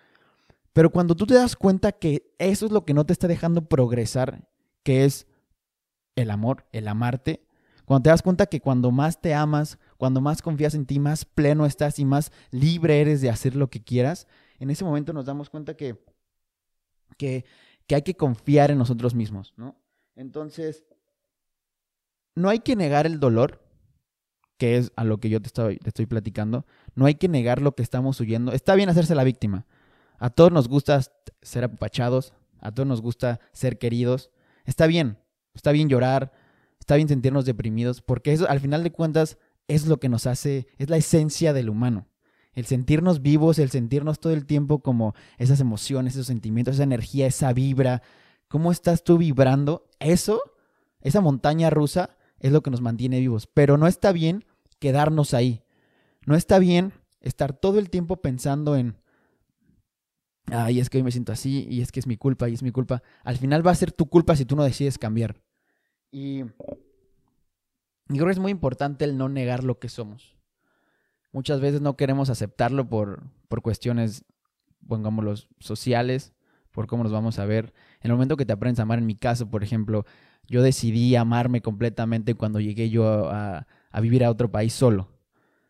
Pero 0.74 0.92
cuando 0.92 1.16
tú 1.16 1.26
te 1.26 1.34
das 1.34 1.56
cuenta 1.56 1.94
que 1.94 2.34
eso 2.38 2.66
es 2.66 2.72
lo 2.72 2.86
que 2.86 2.94
no 2.94 3.06
te 3.06 3.14
está 3.14 3.28
dejando 3.28 3.68
progresar, 3.68 4.48
que 4.84 5.06
es 5.06 5.28
el 6.16 6.32
amor, 6.32 6.66
el 6.72 6.88
amarte, 6.88 7.46
cuando 7.86 8.04
te 8.04 8.10
das 8.10 8.22
cuenta 8.22 8.48
que 8.48 8.60
cuando 8.60 8.92
más 8.92 9.22
te 9.22 9.34
amas, 9.34 9.78
cuando 9.98 10.20
más 10.20 10.42
confías 10.42 10.74
en 10.74 10.86
ti, 10.86 11.00
más 11.00 11.24
pleno 11.24 11.66
estás 11.66 12.00
y 12.00 12.06
más 12.06 12.32
libre 12.52 13.00
eres 13.00 13.22
de 13.22 13.30
hacer 13.30 13.56
lo 13.56 13.70
que 13.70 13.84
quieras, 13.84 14.28
en 14.60 14.70
ese 14.70 14.84
momento 14.84 15.14
nos 15.14 15.26
damos 15.26 15.50
cuenta 15.50 15.76
que 15.76 16.04
que, 17.18 17.46
que 17.88 17.96
hay 17.96 18.02
que 18.02 18.16
confiar 18.16 18.72
en 18.72 18.78
nosotros 18.78 19.16
mismos, 19.16 19.54
¿no? 19.58 19.76
Entonces, 20.16 20.86
no 22.36 22.50
hay 22.50 22.60
que 22.60 22.76
negar 22.76 23.06
el 23.06 23.20
dolor, 23.20 23.62
que 24.58 24.78
es 24.78 24.92
a 24.96 25.04
lo 25.04 25.20
que 25.20 25.30
yo 25.30 25.42
te 25.42 25.48
estoy, 25.48 25.78
te 25.78 25.90
estoy 25.90 26.06
platicando. 26.06 26.66
No 26.94 27.06
hay 27.06 27.16
que 27.16 27.28
negar 27.28 27.62
lo 27.62 27.74
que 27.76 27.84
estamos 27.84 28.20
huyendo. 28.20 28.52
Está 28.52 28.76
bien 28.76 28.90
hacerse 28.90 29.16
la 29.16 29.24
víctima. 29.24 29.66
A 30.18 30.30
todos 30.30 30.52
nos 30.52 30.68
gusta 30.68 31.02
ser 31.42 31.64
apapachados, 31.66 32.34
a 32.60 32.72
todos 32.72 32.88
nos 32.88 33.02
gusta 33.02 33.40
ser 33.52 33.78
queridos. 33.78 34.32
Está 34.64 34.88
bien, 34.88 35.18
está 35.54 35.72
bien 35.72 35.90
llorar, 35.90 36.32
está 36.80 36.96
bien 36.96 37.08
sentirnos 37.08 37.46
deprimidos, 37.46 38.02
porque 38.02 38.32
eso 38.32 38.50
al 38.50 38.60
final 38.60 38.84
de 38.84 38.92
cuentas 38.92 39.38
es 39.68 39.88
lo 39.88 39.98
que 39.98 40.10
nos 40.10 40.26
hace, 40.26 40.68
es 40.78 40.90
la 40.90 40.98
esencia 40.98 41.54
del 41.54 41.70
humano. 41.70 42.08
El 42.56 42.66
sentirnos 42.66 43.22
vivos, 43.22 43.60
el 43.60 43.70
sentirnos 43.70 44.20
todo 44.20 44.34
el 44.34 44.46
tiempo 44.46 44.80
como 44.80 45.14
esas 45.38 45.60
emociones, 45.60 46.14
esos 46.16 46.28
sentimientos, 46.28 46.76
esa 46.76 46.84
energía, 46.84 47.28
esa 47.28 47.54
vibra. 47.54 48.02
¿Cómo 48.48 48.72
estás 48.72 49.04
tú 49.04 49.18
vibrando? 49.18 49.88
Eso, 50.00 50.42
esa 51.02 51.22
montaña 51.22 51.70
rusa, 51.70 52.18
es 52.40 52.52
lo 52.52 52.62
que 52.62 52.72
nos 52.72 52.82
mantiene 52.82 53.20
vivos. 53.20 53.48
Pero 53.48 53.78
no 53.78 53.88
está 53.88 54.12
bien 54.12 54.46
quedarnos 54.80 55.34
ahí. 55.34 55.64
No 56.26 56.36
está 56.36 56.60
bien 56.60 56.94
estar 57.22 57.54
todo 57.54 57.80
el 57.80 57.90
tiempo 57.90 58.18
pensando 58.18 58.76
en, 58.76 58.98
ay, 60.48 60.80
es 60.80 60.90
que 60.90 60.98
hoy 60.98 61.04
me 61.04 61.12
siento 61.12 61.32
así 61.32 61.68
y 61.70 61.82
es 61.82 61.92
que 61.92 62.00
es 62.00 62.08
mi 62.08 62.18
culpa 62.18 62.50
y 62.50 62.54
es 62.54 62.64
mi 62.64 62.72
culpa. 62.72 63.04
Al 63.24 63.38
final 63.38 63.66
va 63.66 63.72
a 63.72 63.76
ser 63.76 63.92
tu 63.92 64.08
culpa 64.08 64.36
si 64.36 64.46
tú 64.46 64.56
no 64.56 64.64
decides 64.64 64.98
cambiar. 64.98 65.36
Y, 66.12 66.44
creo 68.08 68.26
que 68.26 68.32
es 68.32 68.40
muy 68.40 68.52
importante 68.52 69.06
el 69.06 69.18
no 69.18 69.28
negar 69.28 69.64
lo 69.64 69.80
que 69.80 69.90
somos. 69.90 70.36
Muchas 71.36 71.60
veces 71.60 71.82
no 71.82 71.98
queremos 71.98 72.30
aceptarlo 72.30 72.88
por, 72.88 73.24
por 73.50 73.62
cuestiones, 73.62 74.24
pongámoslo, 74.88 75.34
sociales, 75.60 76.32
por 76.72 76.88
cómo 76.88 77.04
nos 77.04 77.12
vamos 77.12 77.40
a 77.40 77.46
ver. 77.46 77.74
En 78.00 78.10
el 78.10 78.14
momento 78.14 78.38
que 78.38 78.46
te 78.46 78.54
aprendes 78.54 78.80
a 78.80 78.84
amar, 78.84 79.00
en 79.00 79.06
mi 79.06 79.16
caso, 79.16 79.50
por 79.50 79.62
ejemplo, 79.62 80.06
yo 80.48 80.62
decidí 80.62 81.14
amarme 81.18 81.62
completamente 81.62 82.36
cuando 82.36 82.62
llegué 82.62 82.90
yo 82.90 83.28
a, 83.30 83.68
a 83.92 84.00
vivir 84.00 84.24
a 84.24 84.32
otro 84.32 84.50
país 84.50 84.72
solo. 84.72 85.10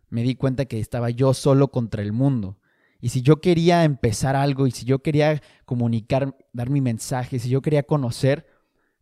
Me 0.08 0.22
di 0.22 0.36
cuenta 0.36 0.66
que 0.66 0.80
estaba 0.80 1.10
yo 1.10 1.34
solo 1.34 1.70
contra 1.72 2.04
el 2.04 2.14
mundo. 2.14 2.60
Y 3.02 3.10
si 3.10 3.24
yo 3.24 3.42
quería 3.42 3.86
empezar 3.86 4.36
algo, 4.36 4.68
y 4.68 4.72
si 4.72 4.86
yo 4.86 5.00
quería 5.00 5.42
comunicar, 5.66 6.38
dar 6.54 6.70
mi 6.70 6.82
mensaje, 6.82 7.40
si 7.40 7.50
yo 7.50 7.64
quería 7.64 7.82
conocer, 7.82 8.46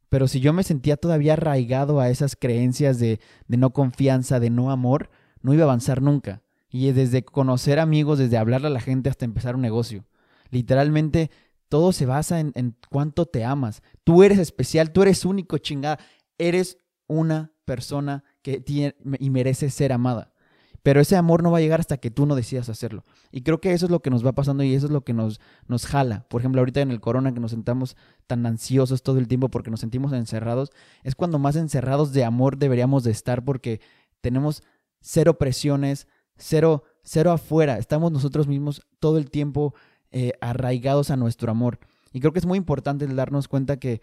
pero 0.08 0.30
si 0.30 0.40
yo 0.40 0.54
me 0.54 0.64
sentía 0.64 0.96
todavía 0.96 1.34
arraigado 1.34 2.00
a 2.00 2.08
esas 2.08 2.38
creencias 2.38 3.00
de, 3.00 3.20
de 3.50 3.58
no 3.58 3.74
confianza, 3.74 4.40
de 4.40 4.50
no 4.50 4.72
amor, 4.72 5.10
no 5.42 5.54
iba 5.54 5.64
a 5.64 5.66
avanzar 5.66 6.02
nunca. 6.02 6.42
Y 6.74 6.92
desde 6.92 7.24
conocer 7.24 7.80
amigos, 7.80 8.18
desde 8.18 8.38
hablarle 8.38 8.68
a 8.68 8.72
la 8.72 8.82
gente 8.82 9.08
hasta 9.08 9.26
empezar 9.26 9.56
un 9.56 9.62
negocio. 9.62 10.06
Literalmente 10.50 11.30
todo 11.70 11.94
se 11.94 12.08
basa 12.08 12.40
en, 12.40 12.52
en 12.56 12.76
cuánto 12.90 13.28
te 13.28 13.46
amas. 13.46 13.84
Tú 14.04 14.24
eres 14.24 14.40
especial, 14.40 14.92
tú 14.92 15.04
eres 15.04 15.24
único, 15.24 15.60
chingada. 15.60 16.00
Eres 16.40 16.80
una 17.06 17.52
persona 17.66 18.24
que 18.42 18.60
tiene 18.60 18.96
y 19.20 19.30
merece 19.30 19.70
ser 19.70 19.94
amada. 19.94 20.34
Pero 20.82 21.00
ese 21.00 21.16
amor 21.16 21.44
no 21.44 21.52
va 21.52 21.60
a 21.60 21.62
llegar 21.62 21.80
hasta 21.80 21.98
que 21.98 22.10
tú 22.10 22.26
no 22.26 22.34
decidas 22.34 22.70
hacerlo. 22.70 23.06
Y 23.32 23.44
creo 23.44 23.62
que 23.62 23.72
eso 23.72 23.86
es 23.86 23.92
lo 23.92 24.02
que 24.02 24.10
nos 24.10 24.26
va 24.26 24.34
pasando 24.34 24.64
y 24.64 24.74
eso 24.74 24.88
es 24.88 24.92
lo 24.92 25.04
que 25.04 25.14
nos, 25.14 25.40
nos 25.68 25.86
jala. 25.86 26.26
Por 26.28 26.42
ejemplo, 26.42 26.60
ahorita 26.60 26.82
en 26.82 26.90
el 26.90 27.00
corona 27.00 27.36
que 27.36 27.40
nos 27.40 27.52
sentamos 27.52 27.96
tan 28.26 28.44
ansiosos 28.48 29.04
todo 29.04 29.20
el 29.20 29.28
tiempo 29.28 29.50
porque 29.50 29.70
nos 29.70 29.80
sentimos 29.80 30.12
encerrados, 30.12 30.72
es 31.04 31.14
cuando 31.14 31.38
más 31.38 31.56
encerrados 31.56 32.14
de 32.14 32.26
amor 32.26 32.58
deberíamos 32.58 33.04
de 33.04 33.12
estar 33.12 33.46
porque 33.46 33.80
tenemos 34.22 34.64
cero 35.00 35.38
presiones, 35.38 36.08
cero, 36.38 36.84
cero 37.04 37.32
afuera. 37.32 37.78
Estamos 37.78 38.12
nosotros 38.12 38.48
mismos 38.48 38.82
todo 39.00 39.18
el 39.18 39.30
tiempo 39.30 39.74
eh, 40.12 40.34
arraigados 40.42 41.10
a 41.12 41.18
nuestro 41.18 41.52
amor. 41.52 41.80
Y 42.12 42.20
creo 42.20 42.34
que 42.34 42.40
es 42.40 42.46
muy 42.46 42.58
importante 42.58 43.08
darnos 43.08 43.48
cuenta 43.48 43.78
que, 43.78 44.02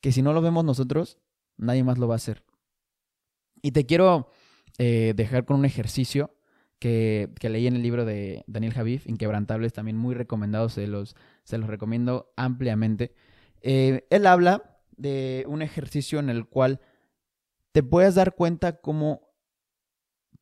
que 0.00 0.12
si 0.12 0.22
no 0.22 0.32
lo 0.32 0.42
vemos 0.42 0.64
nosotros, 0.64 1.18
nadie 1.56 1.84
más 1.84 1.98
lo 1.98 2.08
va 2.08 2.14
a 2.14 2.16
hacer. 2.16 2.42
Y 3.62 3.72
te 3.72 3.86
quiero 3.86 4.30
eh, 4.78 5.12
dejar 5.16 5.44
con 5.44 5.58
un 5.58 5.64
ejercicio 5.64 6.34
que, 6.78 7.30
que, 7.40 7.48
leí 7.48 7.66
en 7.66 7.76
el 7.76 7.82
libro 7.82 8.04
de 8.04 8.44
Daniel 8.46 8.72
Javif, 8.72 9.06
Inquebrantables, 9.08 9.72
también 9.72 9.96
muy 9.96 10.14
recomendado, 10.14 10.68
se 10.68 10.86
los, 10.86 11.16
se 11.44 11.58
los 11.58 11.68
recomiendo 11.68 12.32
ampliamente. 12.36 13.12
Eh, 13.62 14.06
él 14.10 14.26
habla 14.26 14.78
de 14.96 15.44
un 15.48 15.62
ejercicio 15.62 16.18
en 16.18 16.28
el 16.28 16.46
cual 16.46 16.80
te 17.72 17.82
puedes 17.82 18.14
dar 18.14 18.34
cuenta 18.34 18.80
cómo 18.80 19.27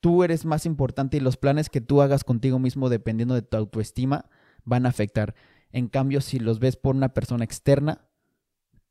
tú 0.00 0.25
eres 0.25 0.45
más 0.45 0.67
importante 0.67 1.17
y 1.17 1.21
los 1.21 1.37
planes 1.37 1.71
que 1.71 1.81
tú 1.81 2.03
hagas 2.03 2.25
contigo 2.25 2.59
mismo 2.59 2.88
dependiendo 2.88 3.35
de 3.35 3.43
tu 3.43 3.57
autoestima 3.57 4.26
van 4.65 4.87
a 4.87 4.91
afectar. 4.91 5.35
En 5.73 5.88
cambio, 5.88 6.21
si 6.21 6.38
los 6.38 6.59
ves 6.59 6.76
por 6.76 6.95
una 6.95 7.15
persona 7.15 7.45
externa, 7.45 8.07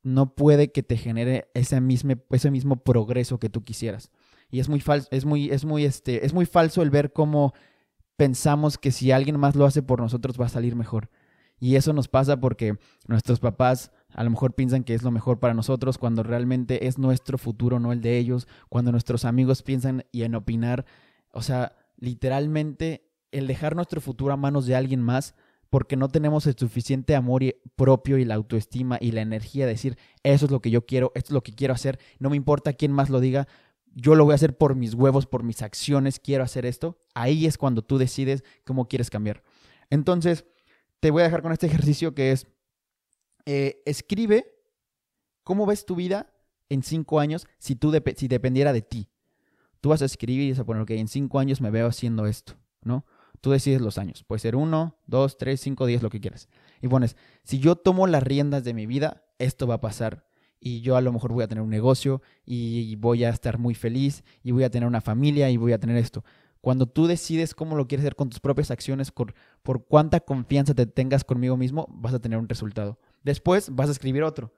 no 0.02 0.34
puede 0.34 0.70
que 0.70 0.82
te 0.82 0.96
genere 0.96 1.50
ese 1.54 1.80
mismo, 1.80 2.14
ese 2.30 2.50
mismo 2.50 2.76
progreso 2.76 3.38
que 3.38 3.50
tú 3.50 3.64
quisieras. 3.64 4.10
Y 4.50 4.60
es 4.60 4.68
muy 4.68 4.80
falso, 4.80 5.08
es 5.10 5.24
muy, 5.24 5.50
es 5.50 5.64
muy, 5.64 5.84
este, 5.84 6.24
es 6.24 6.32
muy 6.32 6.46
falso 6.46 6.82
el 6.82 6.90
ver 6.90 7.12
cómo 7.12 7.54
pensamos 8.16 8.78
que 8.78 8.92
si 8.92 9.10
alguien 9.10 9.38
más 9.38 9.56
lo 9.56 9.66
hace 9.66 9.82
por 9.82 10.00
nosotros 10.00 10.40
va 10.40 10.46
a 10.46 10.50
salir 10.50 10.76
mejor. 10.76 11.10
Y 11.58 11.76
eso 11.76 11.92
nos 11.92 12.08
pasa 12.08 12.38
porque 12.38 12.78
nuestros 13.08 13.40
papás 13.40 13.90
a 14.12 14.24
lo 14.24 14.30
mejor 14.30 14.54
piensan 14.54 14.84
que 14.84 14.94
es 14.94 15.02
lo 15.02 15.10
mejor 15.10 15.40
para 15.40 15.54
nosotros 15.54 15.98
cuando 15.98 16.22
realmente 16.22 16.86
es 16.86 16.98
nuestro 16.98 17.38
futuro, 17.38 17.80
no 17.80 17.92
el 17.92 18.00
de 18.00 18.18
ellos. 18.18 18.48
Cuando 18.68 18.92
nuestros 18.92 19.24
amigos 19.24 19.62
piensan 19.62 20.04
y 20.12 20.22
en 20.22 20.34
opinar, 20.34 20.86
o 21.32 21.42
sea, 21.42 21.76
literalmente 21.98 23.10
el 23.32 23.46
dejar 23.46 23.76
nuestro 23.76 24.00
futuro 24.00 24.32
a 24.32 24.36
manos 24.36 24.66
de 24.66 24.76
alguien 24.76 25.02
más 25.02 25.34
porque 25.70 25.96
no 25.96 26.08
tenemos 26.08 26.46
el 26.46 26.56
suficiente 26.56 27.14
amor 27.14 27.42
propio 27.74 28.18
y 28.18 28.24
la 28.24 28.36
autoestima 28.36 28.98
y 29.00 29.12
la 29.12 29.22
energía 29.22 29.66
de 29.66 29.72
decir, 29.72 29.98
eso 30.22 30.46
es 30.46 30.50
lo 30.50 30.60
que 30.60 30.70
yo 30.70 30.86
quiero, 30.86 31.12
esto 31.14 31.28
es 31.28 31.34
lo 31.34 31.42
que 31.42 31.52
quiero 31.52 31.74
hacer, 31.74 31.98
no 32.18 32.30
me 32.30 32.36
importa 32.36 32.72
quién 32.72 32.92
más 32.92 33.10
lo 33.10 33.20
diga, 33.20 33.48
yo 33.92 34.14
lo 34.14 34.24
voy 34.24 34.32
a 34.32 34.36
hacer 34.36 34.56
por 34.56 34.74
mis 34.76 34.94
huevos, 34.94 35.26
por 35.26 35.42
mis 35.42 35.62
acciones, 35.62 36.20
quiero 36.20 36.44
hacer 36.44 36.66
esto, 36.66 36.98
ahí 37.14 37.46
es 37.46 37.58
cuando 37.58 37.82
tú 37.82 37.98
decides 37.98 38.44
cómo 38.64 38.88
quieres 38.88 39.10
cambiar. 39.10 39.42
Entonces, 39.90 40.46
te 41.00 41.10
voy 41.10 41.22
a 41.22 41.24
dejar 41.24 41.42
con 41.42 41.52
este 41.52 41.66
ejercicio 41.66 42.14
que 42.14 42.32
es, 42.32 42.46
eh, 43.46 43.82
escribe 43.86 44.52
cómo 45.44 45.66
ves 45.66 45.86
tu 45.86 45.94
vida 45.94 46.32
en 46.68 46.82
cinco 46.82 47.20
años 47.20 47.46
si, 47.58 47.76
tú 47.76 47.92
si 48.16 48.28
dependiera 48.28 48.72
de 48.72 48.82
ti. 48.82 49.08
Tú 49.80 49.90
vas 49.90 50.02
a 50.02 50.06
escribir 50.06 50.48
y 50.48 50.50
vas 50.50 50.60
a 50.60 50.64
poner, 50.64 50.82
ok, 50.82 50.90
en 50.90 51.08
cinco 51.08 51.38
años 51.38 51.60
me 51.60 51.70
veo 51.70 51.86
haciendo 51.86 52.26
esto, 52.26 52.54
¿no? 52.82 53.06
Tú 53.40 53.52
decides 53.52 53.80
los 53.80 53.98
años. 53.98 54.24
Puede 54.24 54.40
ser 54.40 54.56
uno, 54.56 54.98
dos, 55.06 55.38
tres, 55.38 55.60
cinco, 55.60 55.86
diez, 55.86 56.02
lo 56.02 56.10
que 56.10 56.20
quieras. 56.20 56.48
Y 56.82 56.88
pones, 56.88 57.16
si 57.44 57.58
yo 57.60 57.76
tomo 57.76 58.06
las 58.06 58.22
riendas 58.22 58.64
de 58.64 58.74
mi 58.74 58.86
vida, 58.86 59.22
esto 59.38 59.66
va 59.66 59.74
a 59.74 59.80
pasar. 59.80 60.26
Y 60.58 60.80
yo 60.80 60.96
a 60.96 61.00
lo 61.00 61.12
mejor 61.12 61.32
voy 61.32 61.44
a 61.44 61.48
tener 61.48 61.62
un 61.62 61.70
negocio 61.70 62.22
y 62.44 62.96
voy 62.96 63.24
a 63.24 63.28
estar 63.28 63.58
muy 63.58 63.74
feliz 63.74 64.24
y 64.42 64.50
voy 64.50 64.64
a 64.64 64.70
tener 64.70 64.88
una 64.88 65.00
familia 65.00 65.48
y 65.50 65.58
voy 65.58 65.72
a 65.72 65.78
tener 65.78 65.96
esto. 65.96 66.24
Cuando 66.66 66.86
tú 66.86 67.06
decides 67.06 67.54
cómo 67.54 67.76
lo 67.76 67.86
quieres 67.86 68.02
hacer 68.02 68.16
con 68.16 68.28
tus 68.28 68.40
propias 68.40 68.72
acciones, 68.72 69.12
por, 69.12 69.34
por 69.62 69.84
cuánta 69.84 70.18
confianza 70.18 70.74
te 70.74 70.86
tengas 70.86 71.22
conmigo 71.22 71.56
mismo, 71.56 71.86
vas 71.88 72.12
a 72.12 72.18
tener 72.18 72.40
un 72.40 72.48
resultado. 72.48 72.98
Después 73.26 73.74
vas 73.74 73.88
a 73.88 73.92
escribir 73.92 74.22
otro, 74.22 74.52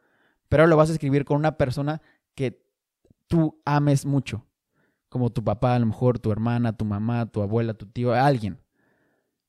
pero 0.51 0.67
lo 0.67 0.77
vas 0.77 0.91
a 0.91 0.93
escribir 0.93 1.25
con 1.25 1.39
una 1.39 1.57
persona 1.57 2.03
que 2.35 2.63
tú 3.27 3.59
ames 3.65 4.05
mucho, 4.05 4.47
como 5.09 5.31
tu 5.31 5.43
papá, 5.43 5.75
a 5.75 5.79
lo 5.79 5.87
mejor 5.87 6.19
tu 6.19 6.31
hermana, 6.31 6.77
tu 6.77 6.85
mamá, 6.85 7.25
tu 7.25 7.41
abuela, 7.41 7.73
tu 7.73 7.87
tío, 7.87 8.13
alguien. 8.13 8.61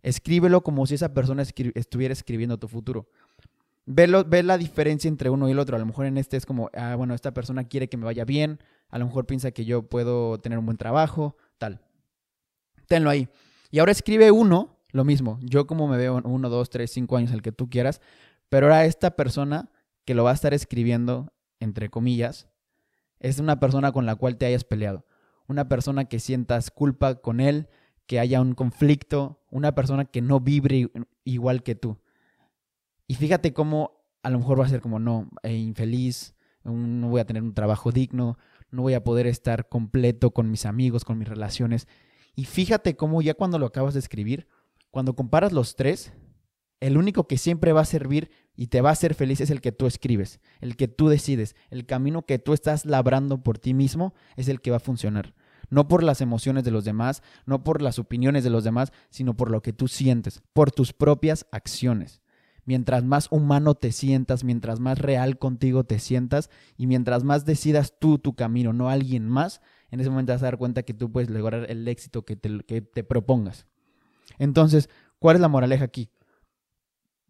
Escríbelo 0.03 0.61
como 0.61 0.87
si 0.87 0.95
esa 0.95 1.13
persona 1.13 1.43
estuviera 1.43 2.13
escribiendo 2.13 2.57
tu 2.57 2.69
futuro. 2.69 3.09
Ve, 3.85 4.07
la 4.07 4.57
diferencia 4.57 5.09
entre 5.09 5.29
uno 5.29 5.49
y 5.49 5.51
el 5.51 5.59
otro. 5.59 5.75
A 5.75 5.79
lo 5.79 5.85
mejor 5.85 6.05
en 6.05 6.17
este 6.17 6.37
es 6.37 6.45
como, 6.45 6.69
ah, 6.73 6.95
bueno, 6.95 7.13
esta 7.13 7.33
persona 7.33 7.65
quiere 7.65 7.89
que 7.89 7.97
me 7.97 8.05
vaya 8.05 8.23
bien. 8.23 8.59
A 8.87 8.99
lo 8.99 9.05
mejor 9.05 9.25
piensa 9.25 9.51
que 9.51 9.65
yo 9.65 9.83
puedo 9.83 10.39
tener 10.39 10.57
un 10.57 10.65
buen 10.65 10.77
trabajo, 10.77 11.35
tal. 11.57 11.81
Tenlo 12.87 13.09
ahí. 13.09 13.27
Y 13.69 13.79
ahora 13.79 13.91
escribe 13.91 14.31
uno, 14.31 14.77
lo 14.93 15.03
mismo. 15.03 15.39
Yo 15.41 15.67
como 15.67 15.89
me 15.89 15.97
veo 15.97 16.19
en 16.19 16.25
uno, 16.25 16.47
dos, 16.47 16.69
tres, 16.69 16.91
cinco 16.91 17.17
años, 17.17 17.33
el 17.33 17.41
que 17.41 17.51
tú 17.51 17.69
quieras. 17.69 17.99
Pero 18.49 18.67
ahora 18.67 18.85
esta 18.85 19.15
persona 19.15 19.71
que 20.05 20.15
lo 20.15 20.23
va 20.23 20.31
a 20.31 20.33
estar 20.33 20.53
escribiendo, 20.53 21.33
entre 21.59 21.89
comillas, 21.89 22.49
es 23.19 23.39
una 23.39 23.59
persona 23.59 23.91
con 23.91 24.05
la 24.05 24.15
cual 24.15 24.37
te 24.37 24.45
hayas 24.45 24.63
peleado. 24.63 25.05
Una 25.47 25.67
persona 25.67 26.05
que 26.05 26.19
sientas 26.19 26.71
culpa 26.71 27.15
con 27.15 27.39
él, 27.39 27.69
que 28.05 28.19
haya 28.19 28.41
un 28.41 28.55
conflicto, 28.55 29.41
una 29.51 29.75
persona 29.75 30.05
que 30.05 30.21
no 30.21 30.39
vibre 30.39 30.91
igual 31.23 31.63
que 31.63 31.75
tú. 31.75 31.99
Y 33.07 33.15
fíjate 33.15 33.53
cómo 33.53 33.99
a 34.23 34.29
lo 34.29 34.39
mejor 34.39 34.59
va 34.59 34.65
a 34.65 34.69
ser 34.69 34.81
como, 34.81 34.99
no, 34.99 35.29
eh, 35.43 35.55
infeliz, 35.55 36.35
no 36.63 37.07
voy 37.07 37.21
a 37.21 37.25
tener 37.25 37.43
un 37.43 37.53
trabajo 37.53 37.91
digno, 37.91 38.37
no 38.71 38.81
voy 38.83 38.93
a 38.93 39.03
poder 39.03 39.27
estar 39.27 39.69
completo 39.69 40.31
con 40.31 40.51
mis 40.51 40.65
amigos, 40.65 41.05
con 41.05 41.17
mis 41.17 41.27
relaciones. 41.27 41.87
Y 42.35 42.45
fíjate 42.45 42.95
cómo 42.95 43.21
ya 43.21 43.33
cuando 43.33 43.59
lo 43.59 43.65
acabas 43.65 43.93
de 43.93 43.99
escribir, 43.99 44.47
cuando 44.91 45.15
comparas 45.15 45.51
los 45.51 45.75
tres, 45.75 46.13
el 46.79 46.97
único 46.97 47.27
que 47.27 47.37
siempre 47.37 47.73
va 47.73 47.81
a 47.81 47.85
servir 47.85 48.29
y 48.55 48.67
te 48.67 48.81
va 48.81 48.89
a 48.89 48.93
hacer 48.93 49.13
feliz 49.13 49.41
es 49.41 49.49
el 49.49 49.61
que 49.61 49.71
tú 49.71 49.87
escribes, 49.87 50.39
el 50.61 50.75
que 50.75 50.87
tú 50.87 51.09
decides, 51.09 51.55
el 51.69 51.85
camino 51.85 52.25
que 52.25 52.39
tú 52.39 52.53
estás 52.53 52.85
labrando 52.85 53.43
por 53.43 53.57
ti 53.57 53.73
mismo 53.73 54.13
es 54.35 54.47
el 54.47 54.61
que 54.61 54.71
va 54.71 54.77
a 54.77 54.81
funcionar 54.81 55.33
no 55.69 55.87
por 55.87 56.03
las 56.03 56.21
emociones 56.21 56.63
de 56.63 56.71
los 56.71 56.85
demás, 56.85 57.21
no 57.45 57.63
por 57.63 57.81
las 57.81 57.99
opiniones 57.99 58.43
de 58.43 58.49
los 58.49 58.63
demás, 58.63 58.91
sino 59.09 59.35
por 59.35 59.51
lo 59.51 59.61
que 59.61 59.73
tú 59.73 59.87
sientes, 59.87 60.41
por 60.53 60.71
tus 60.71 60.93
propias 60.93 61.45
acciones. 61.51 62.21
mientras 62.65 63.03
más 63.03 63.29
humano 63.31 63.73
te 63.73 63.91
sientas, 63.91 64.43
mientras 64.43 64.79
más 64.79 64.99
real 64.99 65.39
contigo 65.39 65.85
te 65.85 65.97
sientas 65.97 66.51
y 66.77 66.85
mientras 66.85 67.23
más 67.23 67.43
decidas 67.43 67.95
tú 67.99 68.19
tu 68.19 68.35
camino, 68.35 68.73
no 68.73 68.89
alguien 68.89 69.27
más, 69.27 69.59
en 69.89 70.01
ese 70.01 70.11
momento 70.11 70.33
vas 70.33 70.43
a 70.43 70.45
dar 70.45 70.59
cuenta 70.59 70.83
que 70.83 70.93
tú 70.93 71.11
puedes 71.11 71.31
lograr 71.31 71.65
el 71.67 71.87
éxito 71.87 72.25
que 72.25 72.35
te, 72.35 72.59
que 72.67 72.81
te 72.81 73.03
propongas. 73.03 73.65
Entonces, 74.37 74.87
¿cuál 75.17 75.37
es 75.37 75.41
la 75.41 75.47
moraleja 75.47 75.85
aquí? 75.85 76.11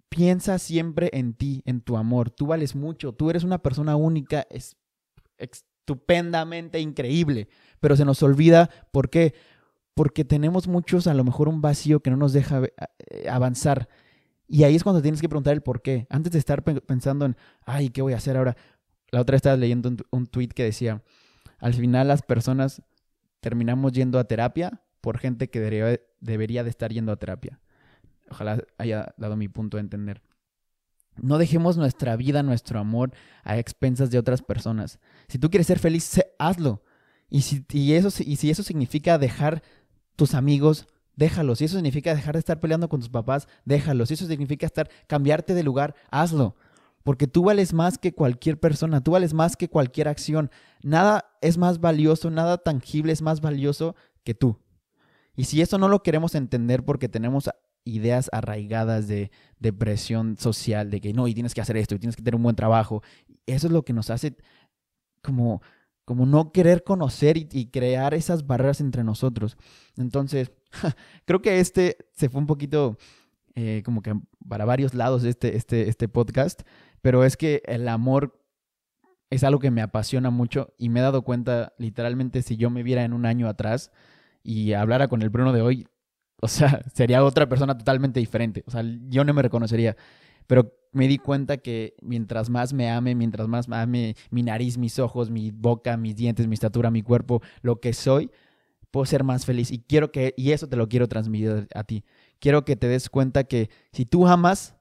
Piensa 0.10 0.58
siempre 0.58 1.10
en 1.14 1.34
ti, 1.34 1.62
en 1.66 1.82
tu 1.82 1.98
amor. 1.98 2.32
Tú 2.32 2.48
vales 2.48 2.76
mucho, 2.76 3.14
tú 3.14 3.30
eres 3.30 3.44
una 3.44 3.60
persona 3.62 3.96
única, 3.96 4.46
es 4.50 4.76
estupendamente 5.38 6.80
increíble, 6.80 7.48
pero 7.80 7.96
se 7.96 8.06
nos 8.06 8.22
olvida 8.24 8.70
por 8.92 9.10
qué. 9.10 9.34
Porque 9.94 10.24
tenemos 10.24 10.68
muchos, 10.68 11.08
a 11.08 11.14
lo 11.14 11.24
mejor 11.24 11.50
un 11.50 11.62
vacío 11.62 12.00
que 12.00 12.10
no 12.10 12.18
nos 12.18 12.34
deja 12.34 12.62
eh, 12.64 13.30
avanzar. 13.30 13.90
Y 14.48 14.64
ahí 14.64 14.76
es 14.76 14.84
cuando 14.84 15.02
tienes 15.02 15.22
que 15.22 15.30
preguntar 15.30 15.54
el 15.54 15.62
por 15.62 15.82
qué. 15.82 16.08
Antes 16.10 16.32
de 16.32 16.40
estar 16.40 16.64
pensando 16.64 17.26
en, 17.26 17.38
ay, 17.66 17.90
¿qué 17.90 18.02
voy 18.02 18.14
a 18.14 18.18
hacer 18.18 18.36
ahora? 18.36 18.58
La 19.12 19.22
otra 19.22 19.34
vez 19.34 19.40
estaba 19.40 19.58
leyendo 19.58 19.92
un, 20.12 20.28
tweet 20.28 20.50
que 20.50 20.64
decía, 20.64 21.04
al 21.60 21.74
final 21.74 22.08
las 22.08 22.24
personas 22.24 22.82
terminamos 23.42 23.92
yendo 23.92 24.20
a 24.20 24.24
terapia 24.24 24.82
por 25.02 25.20
gente 25.20 25.50
que 25.50 25.60
debería, 25.60 26.64
de 26.64 26.70
estar 26.70 26.92
yendo 26.92 27.12
a 27.12 27.18
terapia. 27.18 27.60
Ojalá 28.32 28.64
haya 28.78 29.14
dado 29.18 29.36
mi 29.36 29.48
punto 29.48 29.78
de 29.78 29.82
entender. 29.82 30.22
No 31.22 31.38
dejemos 31.38 31.78
nuestra 31.78 32.16
vida, 32.16 32.44
nuestro 32.44 32.80
amor 32.80 33.12
a 33.44 33.58
expensas 33.58 34.12
de 34.12 34.18
otras 34.20 34.42
personas. 34.42 35.00
Si 35.28 35.38
tú 35.38 35.50
quieres 35.50 35.68
ser 35.68 35.80
feliz, 35.80 36.22
hazlo. 36.38 36.84
Y 37.30 37.42
si, 37.42 37.94
eso, 37.94 38.24
y 38.26 38.38
si 38.38 38.50
eso 38.50 38.64
significa 38.64 39.18
dejar 39.18 39.62
tus 40.16 40.34
amigos, 40.34 40.88
déjalos. 41.16 41.60
Si 41.60 41.66
eso 41.66 41.76
significa 41.76 42.16
dejar 42.16 42.34
de 42.34 42.40
estar 42.40 42.60
peleando 42.60 42.90
con 42.90 43.00
tus 43.00 43.10
papás, 43.10 43.48
déjalos. 43.66 44.08
Si 44.08 44.16
eso 44.16 44.28
significa 44.28 44.66
estar, 44.66 44.90
cambiarte 45.08 45.54
de 45.54 45.64
lugar, 45.64 45.96
hazlo. 46.10 46.56
Porque 47.04 47.28
tú 47.28 47.44
vales 47.44 47.74
más 47.74 47.98
que 47.98 48.14
cualquier 48.14 48.60
persona, 48.60 49.02
tú 49.02 49.12
vales 49.12 49.34
más 49.34 49.56
que 49.56 49.70
cualquier 49.70 50.08
acción. 50.08 50.50
Nada 50.82 51.26
es 51.42 51.58
más 51.58 51.80
valioso, 51.80 52.30
nada 52.30 52.58
tangible 52.58 53.12
es 53.12 53.22
más 53.22 53.42
valioso 53.42 53.96
que 54.24 54.34
tú. 54.34 54.60
Y 55.36 55.46
si 55.46 55.62
eso 55.62 55.78
no 55.78 55.88
lo 55.88 56.04
queremos 56.04 56.36
entender 56.36 56.84
porque 56.84 57.08
tenemos 57.08 57.50
ideas 57.86 58.30
arraigadas 58.32 59.08
de 59.08 59.32
depresión 59.60 60.38
social, 60.38 60.90
de 60.90 61.02
que 61.02 61.14
no, 61.14 61.28
y 61.28 61.34
tienes 61.34 61.54
que 61.54 61.62
hacer 61.62 61.78
esto, 61.78 61.96
y 61.96 62.00
tienes 62.00 62.16
que 62.16 62.22
tener 62.22 62.36
un 62.36 62.44
buen 62.44 62.56
trabajo. 62.56 63.02
Eso 63.46 63.68
es 63.68 63.74
lo 63.74 63.84
que 63.84 63.94
nos 63.94 64.10
hace 64.10 64.38
como, 65.22 65.62
como 66.06 66.26
no 66.26 66.52
querer 66.52 66.84
conocer 66.84 67.38
y, 67.38 67.68
crear 67.68 68.14
esas 68.14 68.48
barreras 68.48 68.82
entre 68.82 69.04
nosotros. 69.04 69.58
Entonces, 69.98 70.52
creo 71.26 71.42
que 71.42 71.60
este 71.60 71.98
se 72.14 72.30
fue 72.30 72.42
un 72.42 72.48
poquito 72.48 72.98
eh, 73.56 73.82
como 73.84 74.02
que 74.02 74.14
para 74.48 74.66
varios 74.66 74.94
lados 74.94 75.24
este, 75.24 75.58
este, 75.58 75.90
este 75.90 76.08
podcast, 76.08 76.62
pero 77.02 77.24
es 77.24 77.38
que 77.38 77.62
el 77.66 77.88
amor 77.88 78.40
es 79.30 79.44
algo 79.44 79.60
que 79.60 79.72
me 79.72 79.82
apasiona 79.82 80.30
mucho 80.30 80.74
y 80.78 80.90
me 80.90 81.00
he 81.00 81.04
dado 81.04 81.24
cuenta, 81.24 81.74
literalmente, 81.78 82.42
si 82.42 82.58
yo 82.58 82.70
me 82.70 82.84
viera 82.84 83.04
en 83.04 83.14
un 83.14 83.26
año 83.26 83.48
atrás 83.48 83.92
y 84.44 84.74
hablara 84.74 85.08
con 85.08 85.22
el 85.22 85.30
Bruno 85.30 85.54
de 85.54 85.62
hoy, 85.62 85.88
o 86.42 86.48
sea, 86.48 86.82
sería 86.94 87.24
otra 87.24 87.48
persona 87.48 87.78
totalmente 87.78 88.20
diferente. 88.20 88.64
O 88.68 88.72
sea, 88.72 88.84
yo 89.08 89.24
no 89.24 89.34
me 89.34 89.42
reconocería. 89.42 89.96
Pero 90.48 90.74
me 90.92 91.08
di 91.08 91.20
cuenta 91.20 91.58
que 91.58 91.96
mientras 92.02 92.50
más 92.50 92.74
me 92.74 92.90
ame, 92.90 93.14
mientras 93.14 93.48
más 93.48 93.68
me 93.68 93.78
ame 93.78 94.16
mi 94.32 94.42
nariz, 94.42 94.78
mis 94.78 94.98
ojos, 94.98 95.30
mi 95.30 95.52
boca, 95.52 95.96
mis 95.98 96.16
dientes, 96.16 96.48
mi 96.48 96.56
estatura, 96.56 96.90
mi 96.90 97.04
cuerpo, 97.04 97.42
lo 97.62 97.80
que 97.80 97.94
soy, 97.94 98.32
puedo 98.90 99.06
ser 99.06 99.24
más 99.24 99.46
feliz. 99.46 99.72
Y 99.72 99.80
quiero 99.80 100.12
que, 100.12 100.34
y 100.38 100.52
eso 100.52 100.68
te 100.68 100.76
lo 100.76 100.90
quiero 100.90 101.08
transmitir 101.08 101.68
a 101.76 101.84
ti. 101.84 102.04
Quiero 102.40 102.66
que 102.66 102.76
te 102.76 102.88
des 102.88 103.10
cuenta 103.10 103.44
que 103.44 103.70
si 103.92 104.06
tú 104.06 104.28
amas 104.28 104.76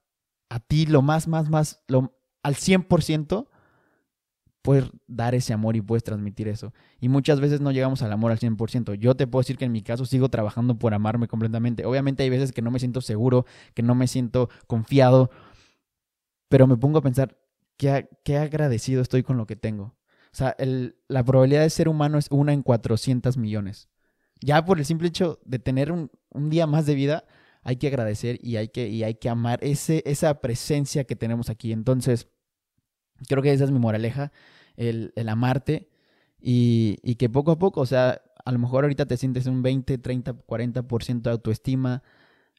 a 0.49 0.61
ti 0.61 0.87
lo 0.87 1.03
más, 1.03 1.29
más, 1.29 1.51
más, 1.51 1.83
lo, 1.89 2.15
al 2.43 2.55
100%, 2.55 3.47
puedes 4.69 4.91
dar 5.07 5.35
ese 5.35 5.55
amor 5.55 5.77
y 5.77 5.81
puedes 5.81 6.05
transmitir 6.05 6.47
eso. 6.47 6.75
Y 7.01 7.09
muchas 7.09 7.41
veces 7.41 7.63
no 7.63 7.73
llegamos 7.73 8.03
al 8.03 8.13
amor 8.13 8.33
al 8.33 8.39
100%. 8.39 8.97
Yo 8.97 9.15
te 9.15 9.27
puedo 9.27 9.41
decir 9.41 9.57
que 9.57 9.65
en 9.65 9.73
mi 9.73 9.81
caso 9.81 10.05
sigo 10.05 10.29
trabajando 10.29 10.79
por 10.79 10.93
amarme 10.93 11.27
completamente. 11.27 11.87
Obviamente 11.87 12.23
hay 12.23 12.29
veces 12.29 12.53
que 12.53 12.61
no 12.61 12.71
me 12.71 12.79
siento 12.79 13.01
seguro, 13.01 13.47
que 13.73 13.83
no 13.83 13.95
me 13.95 14.07
siento 14.07 14.51
confiado, 14.67 15.31
pero 16.51 16.67
me 16.67 16.77
pongo 16.77 16.99
a 16.99 17.01
pensar 17.01 17.39
qué, 17.79 18.11
qué 18.23 18.37
agradecido 18.37 19.01
estoy 19.01 19.23
con 19.23 19.39
lo 19.39 19.47
que 19.47 19.57
tengo. 19.57 19.85
O 19.85 20.37
sea, 20.37 20.55
la 20.59 21.25
probabilidad 21.25 21.63
de 21.63 21.71
ser 21.71 21.89
humano 21.89 22.19
es 22.19 22.27
una 22.31 22.53
en 22.53 22.63
400 22.63 23.39
millones. 23.39 23.89
Ya 24.43 24.67
por 24.67 24.79
el 24.79 24.85
simple 24.85 25.09
hecho 25.09 25.41
de 25.47 25.59
tener 25.59 25.93
un, 25.93 26.11
día 26.51 26.67
más 26.67 26.85
de 26.85 26.95
vida, 26.95 27.25
hay 27.63 27.77
que 27.77 27.87
agradecer 27.87 28.39
y 28.43 28.57
hay 28.57 28.69
que, 28.69 28.87
y 28.87 29.03
hay 29.03 29.15
que 29.15 29.31
amar 29.31 29.61
ese, 29.63 30.03
esa 30.05 30.43
presencia 30.43 31.05
que 31.05 31.17
tenemos 31.17 31.49
aquí. 31.49 31.73
Entonces, 31.73 32.29
creo 33.27 33.43
que 33.43 33.51
esa 33.51 33.65
es 33.65 33.71
mi 33.71 33.79
moraleja 33.79 34.31
el, 34.79 35.13
amarte 35.29 35.89
y, 36.41 37.17
que 37.17 37.29
poco 37.29 37.51
a 37.51 37.59
poco, 37.59 37.81
o 37.81 37.87
sea, 37.87 38.23
a 38.45 38.53
lo 38.53 38.59
mejor 38.59 38.85
ahorita 38.85 39.07
te 39.07 39.17
sientes 39.17 39.47
un 39.47 39.63
20, 39.63 39.99
30, 39.99 40.33
40% 40.47 41.23
de 41.23 41.31
autoestima, 41.31 42.03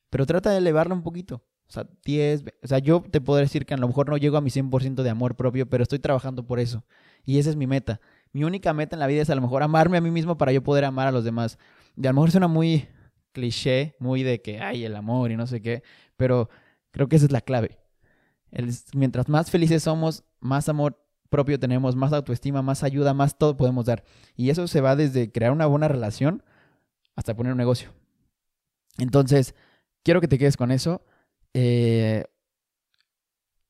pero 0.10 0.26
trata 0.26 0.52
de 0.52 0.58
elevarlo 0.58 0.94
un 0.94 1.02
poquito. 1.02 1.44
O 1.68 1.72
sea, 1.72 1.88
10, 2.04 2.46
o 2.64 2.68
sea, 2.68 2.80
yo 2.80 3.04
te 3.10 3.22
puedo 3.22 3.40
decir 3.40 3.66
que 3.66 3.76
a 3.76 3.78
lo 3.78 3.88
mejor 3.88 4.10
no 4.10 4.18
llego 4.18 4.38
a 4.38 4.42
mi 4.42 4.50
100% 4.50 5.04
de 5.04 5.10
amor 5.10 5.36
propio, 5.36 5.70
pero 5.70 5.84
estoy 5.84 6.00
trabajando 6.00 6.46
por 6.46 6.60
eso. 6.60 6.84
Y 7.26 7.38
esa 7.38 7.52
es 7.52 7.56
mi 7.56 7.68
meta. 7.68 8.02
Mi 8.32 8.44
única 8.44 8.74
meta 8.74 8.96
en 8.96 9.00
la 9.00 9.08
vida 9.08 9.22
es 9.22 9.30
a 9.30 9.36
lo 9.36 9.42
mejor 9.42 9.62
amarme 9.62 9.98
a 9.98 10.02
mí 10.02 10.10
mismo 10.10 10.36
para 10.38 10.52
yo 10.52 10.64
poder 10.64 10.86
amar 10.86 11.08
a 11.08 11.12
los 11.12 11.24
demás. 11.24 11.60
Y 11.96 12.08
a 12.08 12.10
lo 12.10 12.16
mejor 12.16 12.32
suena 12.32 12.48
muy 12.48 12.88
cliché, 13.34 13.96
muy 14.00 14.24
de 14.24 14.42
que 14.42 14.62
hay 14.62 14.84
el 14.84 14.96
amor 14.96 15.32
y 15.32 15.38
no 15.38 15.46
sé 15.46 15.62
qué, 15.62 15.84
pero 16.18 16.50
creo 16.92 17.08
que 17.08 17.18
esa 17.18 17.26
es 17.26 17.32
la 17.32 17.42
clave. 17.42 17.78
mientras 18.94 19.30
más 19.30 19.52
felices 19.52 19.84
somos, 19.84 20.24
más 20.40 20.70
amor 20.70 20.98
propio 21.30 21.60
tenemos, 21.60 21.96
más 21.96 22.14
autoestima, 22.14 22.62
más 22.62 22.84
ayuda, 22.84 23.14
más 23.14 23.38
todo 23.38 23.56
podemos 23.58 23.86
dar. 23.86 24.04
Y 24.36 24.50
eso 24.50 24.68
se 24.68 24.82
va 24.82 24.96
desde 24.96 25.32
crear 25.32 25.52
una 25.52 25.66
buena 25.66 25.88
relación 25.88 26.44
hasta 27.16 27.36
poner 27.36 27.52
un 27.52 27.58
negocio. 27.58 27.94
Entonces, 28.98 29.56
quiero 30.04 30.22
que 30.22 30.28
te 30.28 30.38
quedes 30.38 30.58
con 30.58 30.72
eso. 30.72 31.04
Eh, 31.54 32.26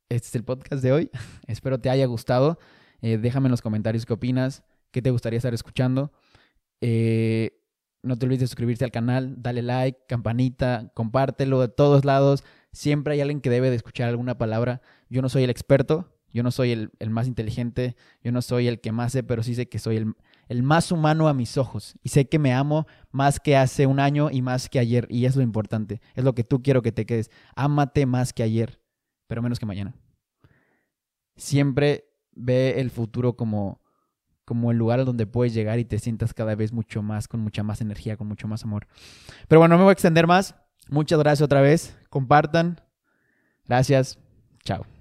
este 0.09 0.27
es 0.27 0.35
el 0.35 0.43
podcast 0.43 0.81
de 0.81 0.91
hoy. 0.91 1.11
Espero 1.47 1.79
te 1.79 1.89
haya 1.89 2.05
gustado. 2.05 2.59
Eh, 3.01 3.17
déjame 3.17 3.47
en 3.47 3.51
los 3.51 3.61
comentarios 3.61 4.05
qué 4.05 4.13
opinas, 4.13 4.63
qué 4.91 5.01
te 5.01 5.11
gustaría 5.11 5.37
estar 5.37 5.53
escuchando. 5.53 6.11
Eh, 6.81 7.59
no 8.01 8.17
te 8.17 8.25
olvides 8.25 8.41
de 8.41 8.47
suscribirte 8.47 8.85
al 8.85 8.91
canal, 8.91 9.35
dale 9.41 9.61
like, 9.61 9.99
campanita, 10.07 10.91
compártelo 10.93 11.59
de 11.61 11.67
todos 11.67 12.05
lados. 12.05 12.43
Siempre 12.71 13.13
hay 13.13 13.21
alguien 13.21 13.41
que 13.41 13.49
debe 13.49 13.69
de 13.69 13.75
escuchar 13.75 14.09
alguna 14.09 14.37
palabra. 14.37 14.81
Yo 15.09 15.21
no 15.21 15.29
soy 15.29 15.43
el 15.43 15.49
experto, 15.49 16.18
yo 16.31 16.43
no 16.43 16.51
soy 16.51 16.71
el, 16.71 17.09
más 17.09 17.27
inteligente, 17.27 17.95
yo 18.23 18.31
no 18.31 18.41
soy 18.41 18.67
el 18.67 18.79
que 18.79 18.91
más 18.91 19.13
sé, 19.13 19.23
pero 19.23 19.43
sí 19.43 19.55
sé 19.55 19.67
que 19.67 19.79
soy 19.79 19.97
el, 19.97 20.13
el, 20.47 20.63
más 20.63 20.91
humano 20.91 21.27
a 21.27 21.33
mis 21.33 21.57
ojos. 21.57 21.95
Y 22.03 22.09
sé 22.09 22.27
que 22.27 22.39
me 22.39 22.53
amo 22.53 22.85
más 23.11 23.39
que 23.39 23.57
hace 23.57 23.87
un 23.87 23.99
año 23.99 24.29
y 24.31 24.41
más 24.41 24.69
que 24.69 24.79
ayer. 24.79 25.07
Y 25.09 25.25
es 25.25 25.35
lo 25.35 25.41
importante. 25.41 26.01
Es 26.15 26.23
lo 26.23 26.35
que 26.35 26.43
tú 26.43 26.61
quiero 26.61 26.81
que 26.81 26.91
te 26.91 27.05
quedes. 27.05 27.31
Ámate 27.55 28.05
más 28.05 28.33
que 28.33 28.43
ayer, 28.43 28.79
pero 29.27 29.41
menos 29.41 29.59
que 29.59 29.65
mañana. 29.65 29.95
Siempre 31.35 32.05
ve 32.33 32.79
el 32.79 32.91
futuro 32.91 33.35
como, 33.35 33.81
como 34.45 34.71
el 34.71 34.77
lugar 34.77 35.03
donde 35.05 35.25
puedes 35.25 35.53
llegar 35.53 35.79
y 35.79 35.85
te 35.85 35.99
sientas 35.99 36.33
cada 36.33 36.55
vez 36.55 36.71
mucho 36.71 37.01
más, 37.01 37.27
con 37.27 37.39
mucha 37.39 37.63
más 37.63 37.81
energía, 37.81 38.17
con 38.17 38.27
mucho 38.27 38.47
más 38.47 38.63
amor. 38.63 38.87
Pero 39.47 39.59
bueno, 39.59 39.73
no 39.73 39.79
me 39.79 39.83
voy 39.85 39.91
a 39.91 39.93
extender 39.93 40.27
más. 40.27 40.55
Muchas 40.89 41.19
gracias 41.19 41.45
otra 41.45 41.61
vez. 41.61 41.97
Compartan. 42.09 42.81
Gracias. 43.65 44.19
Chao. 44.63 44.98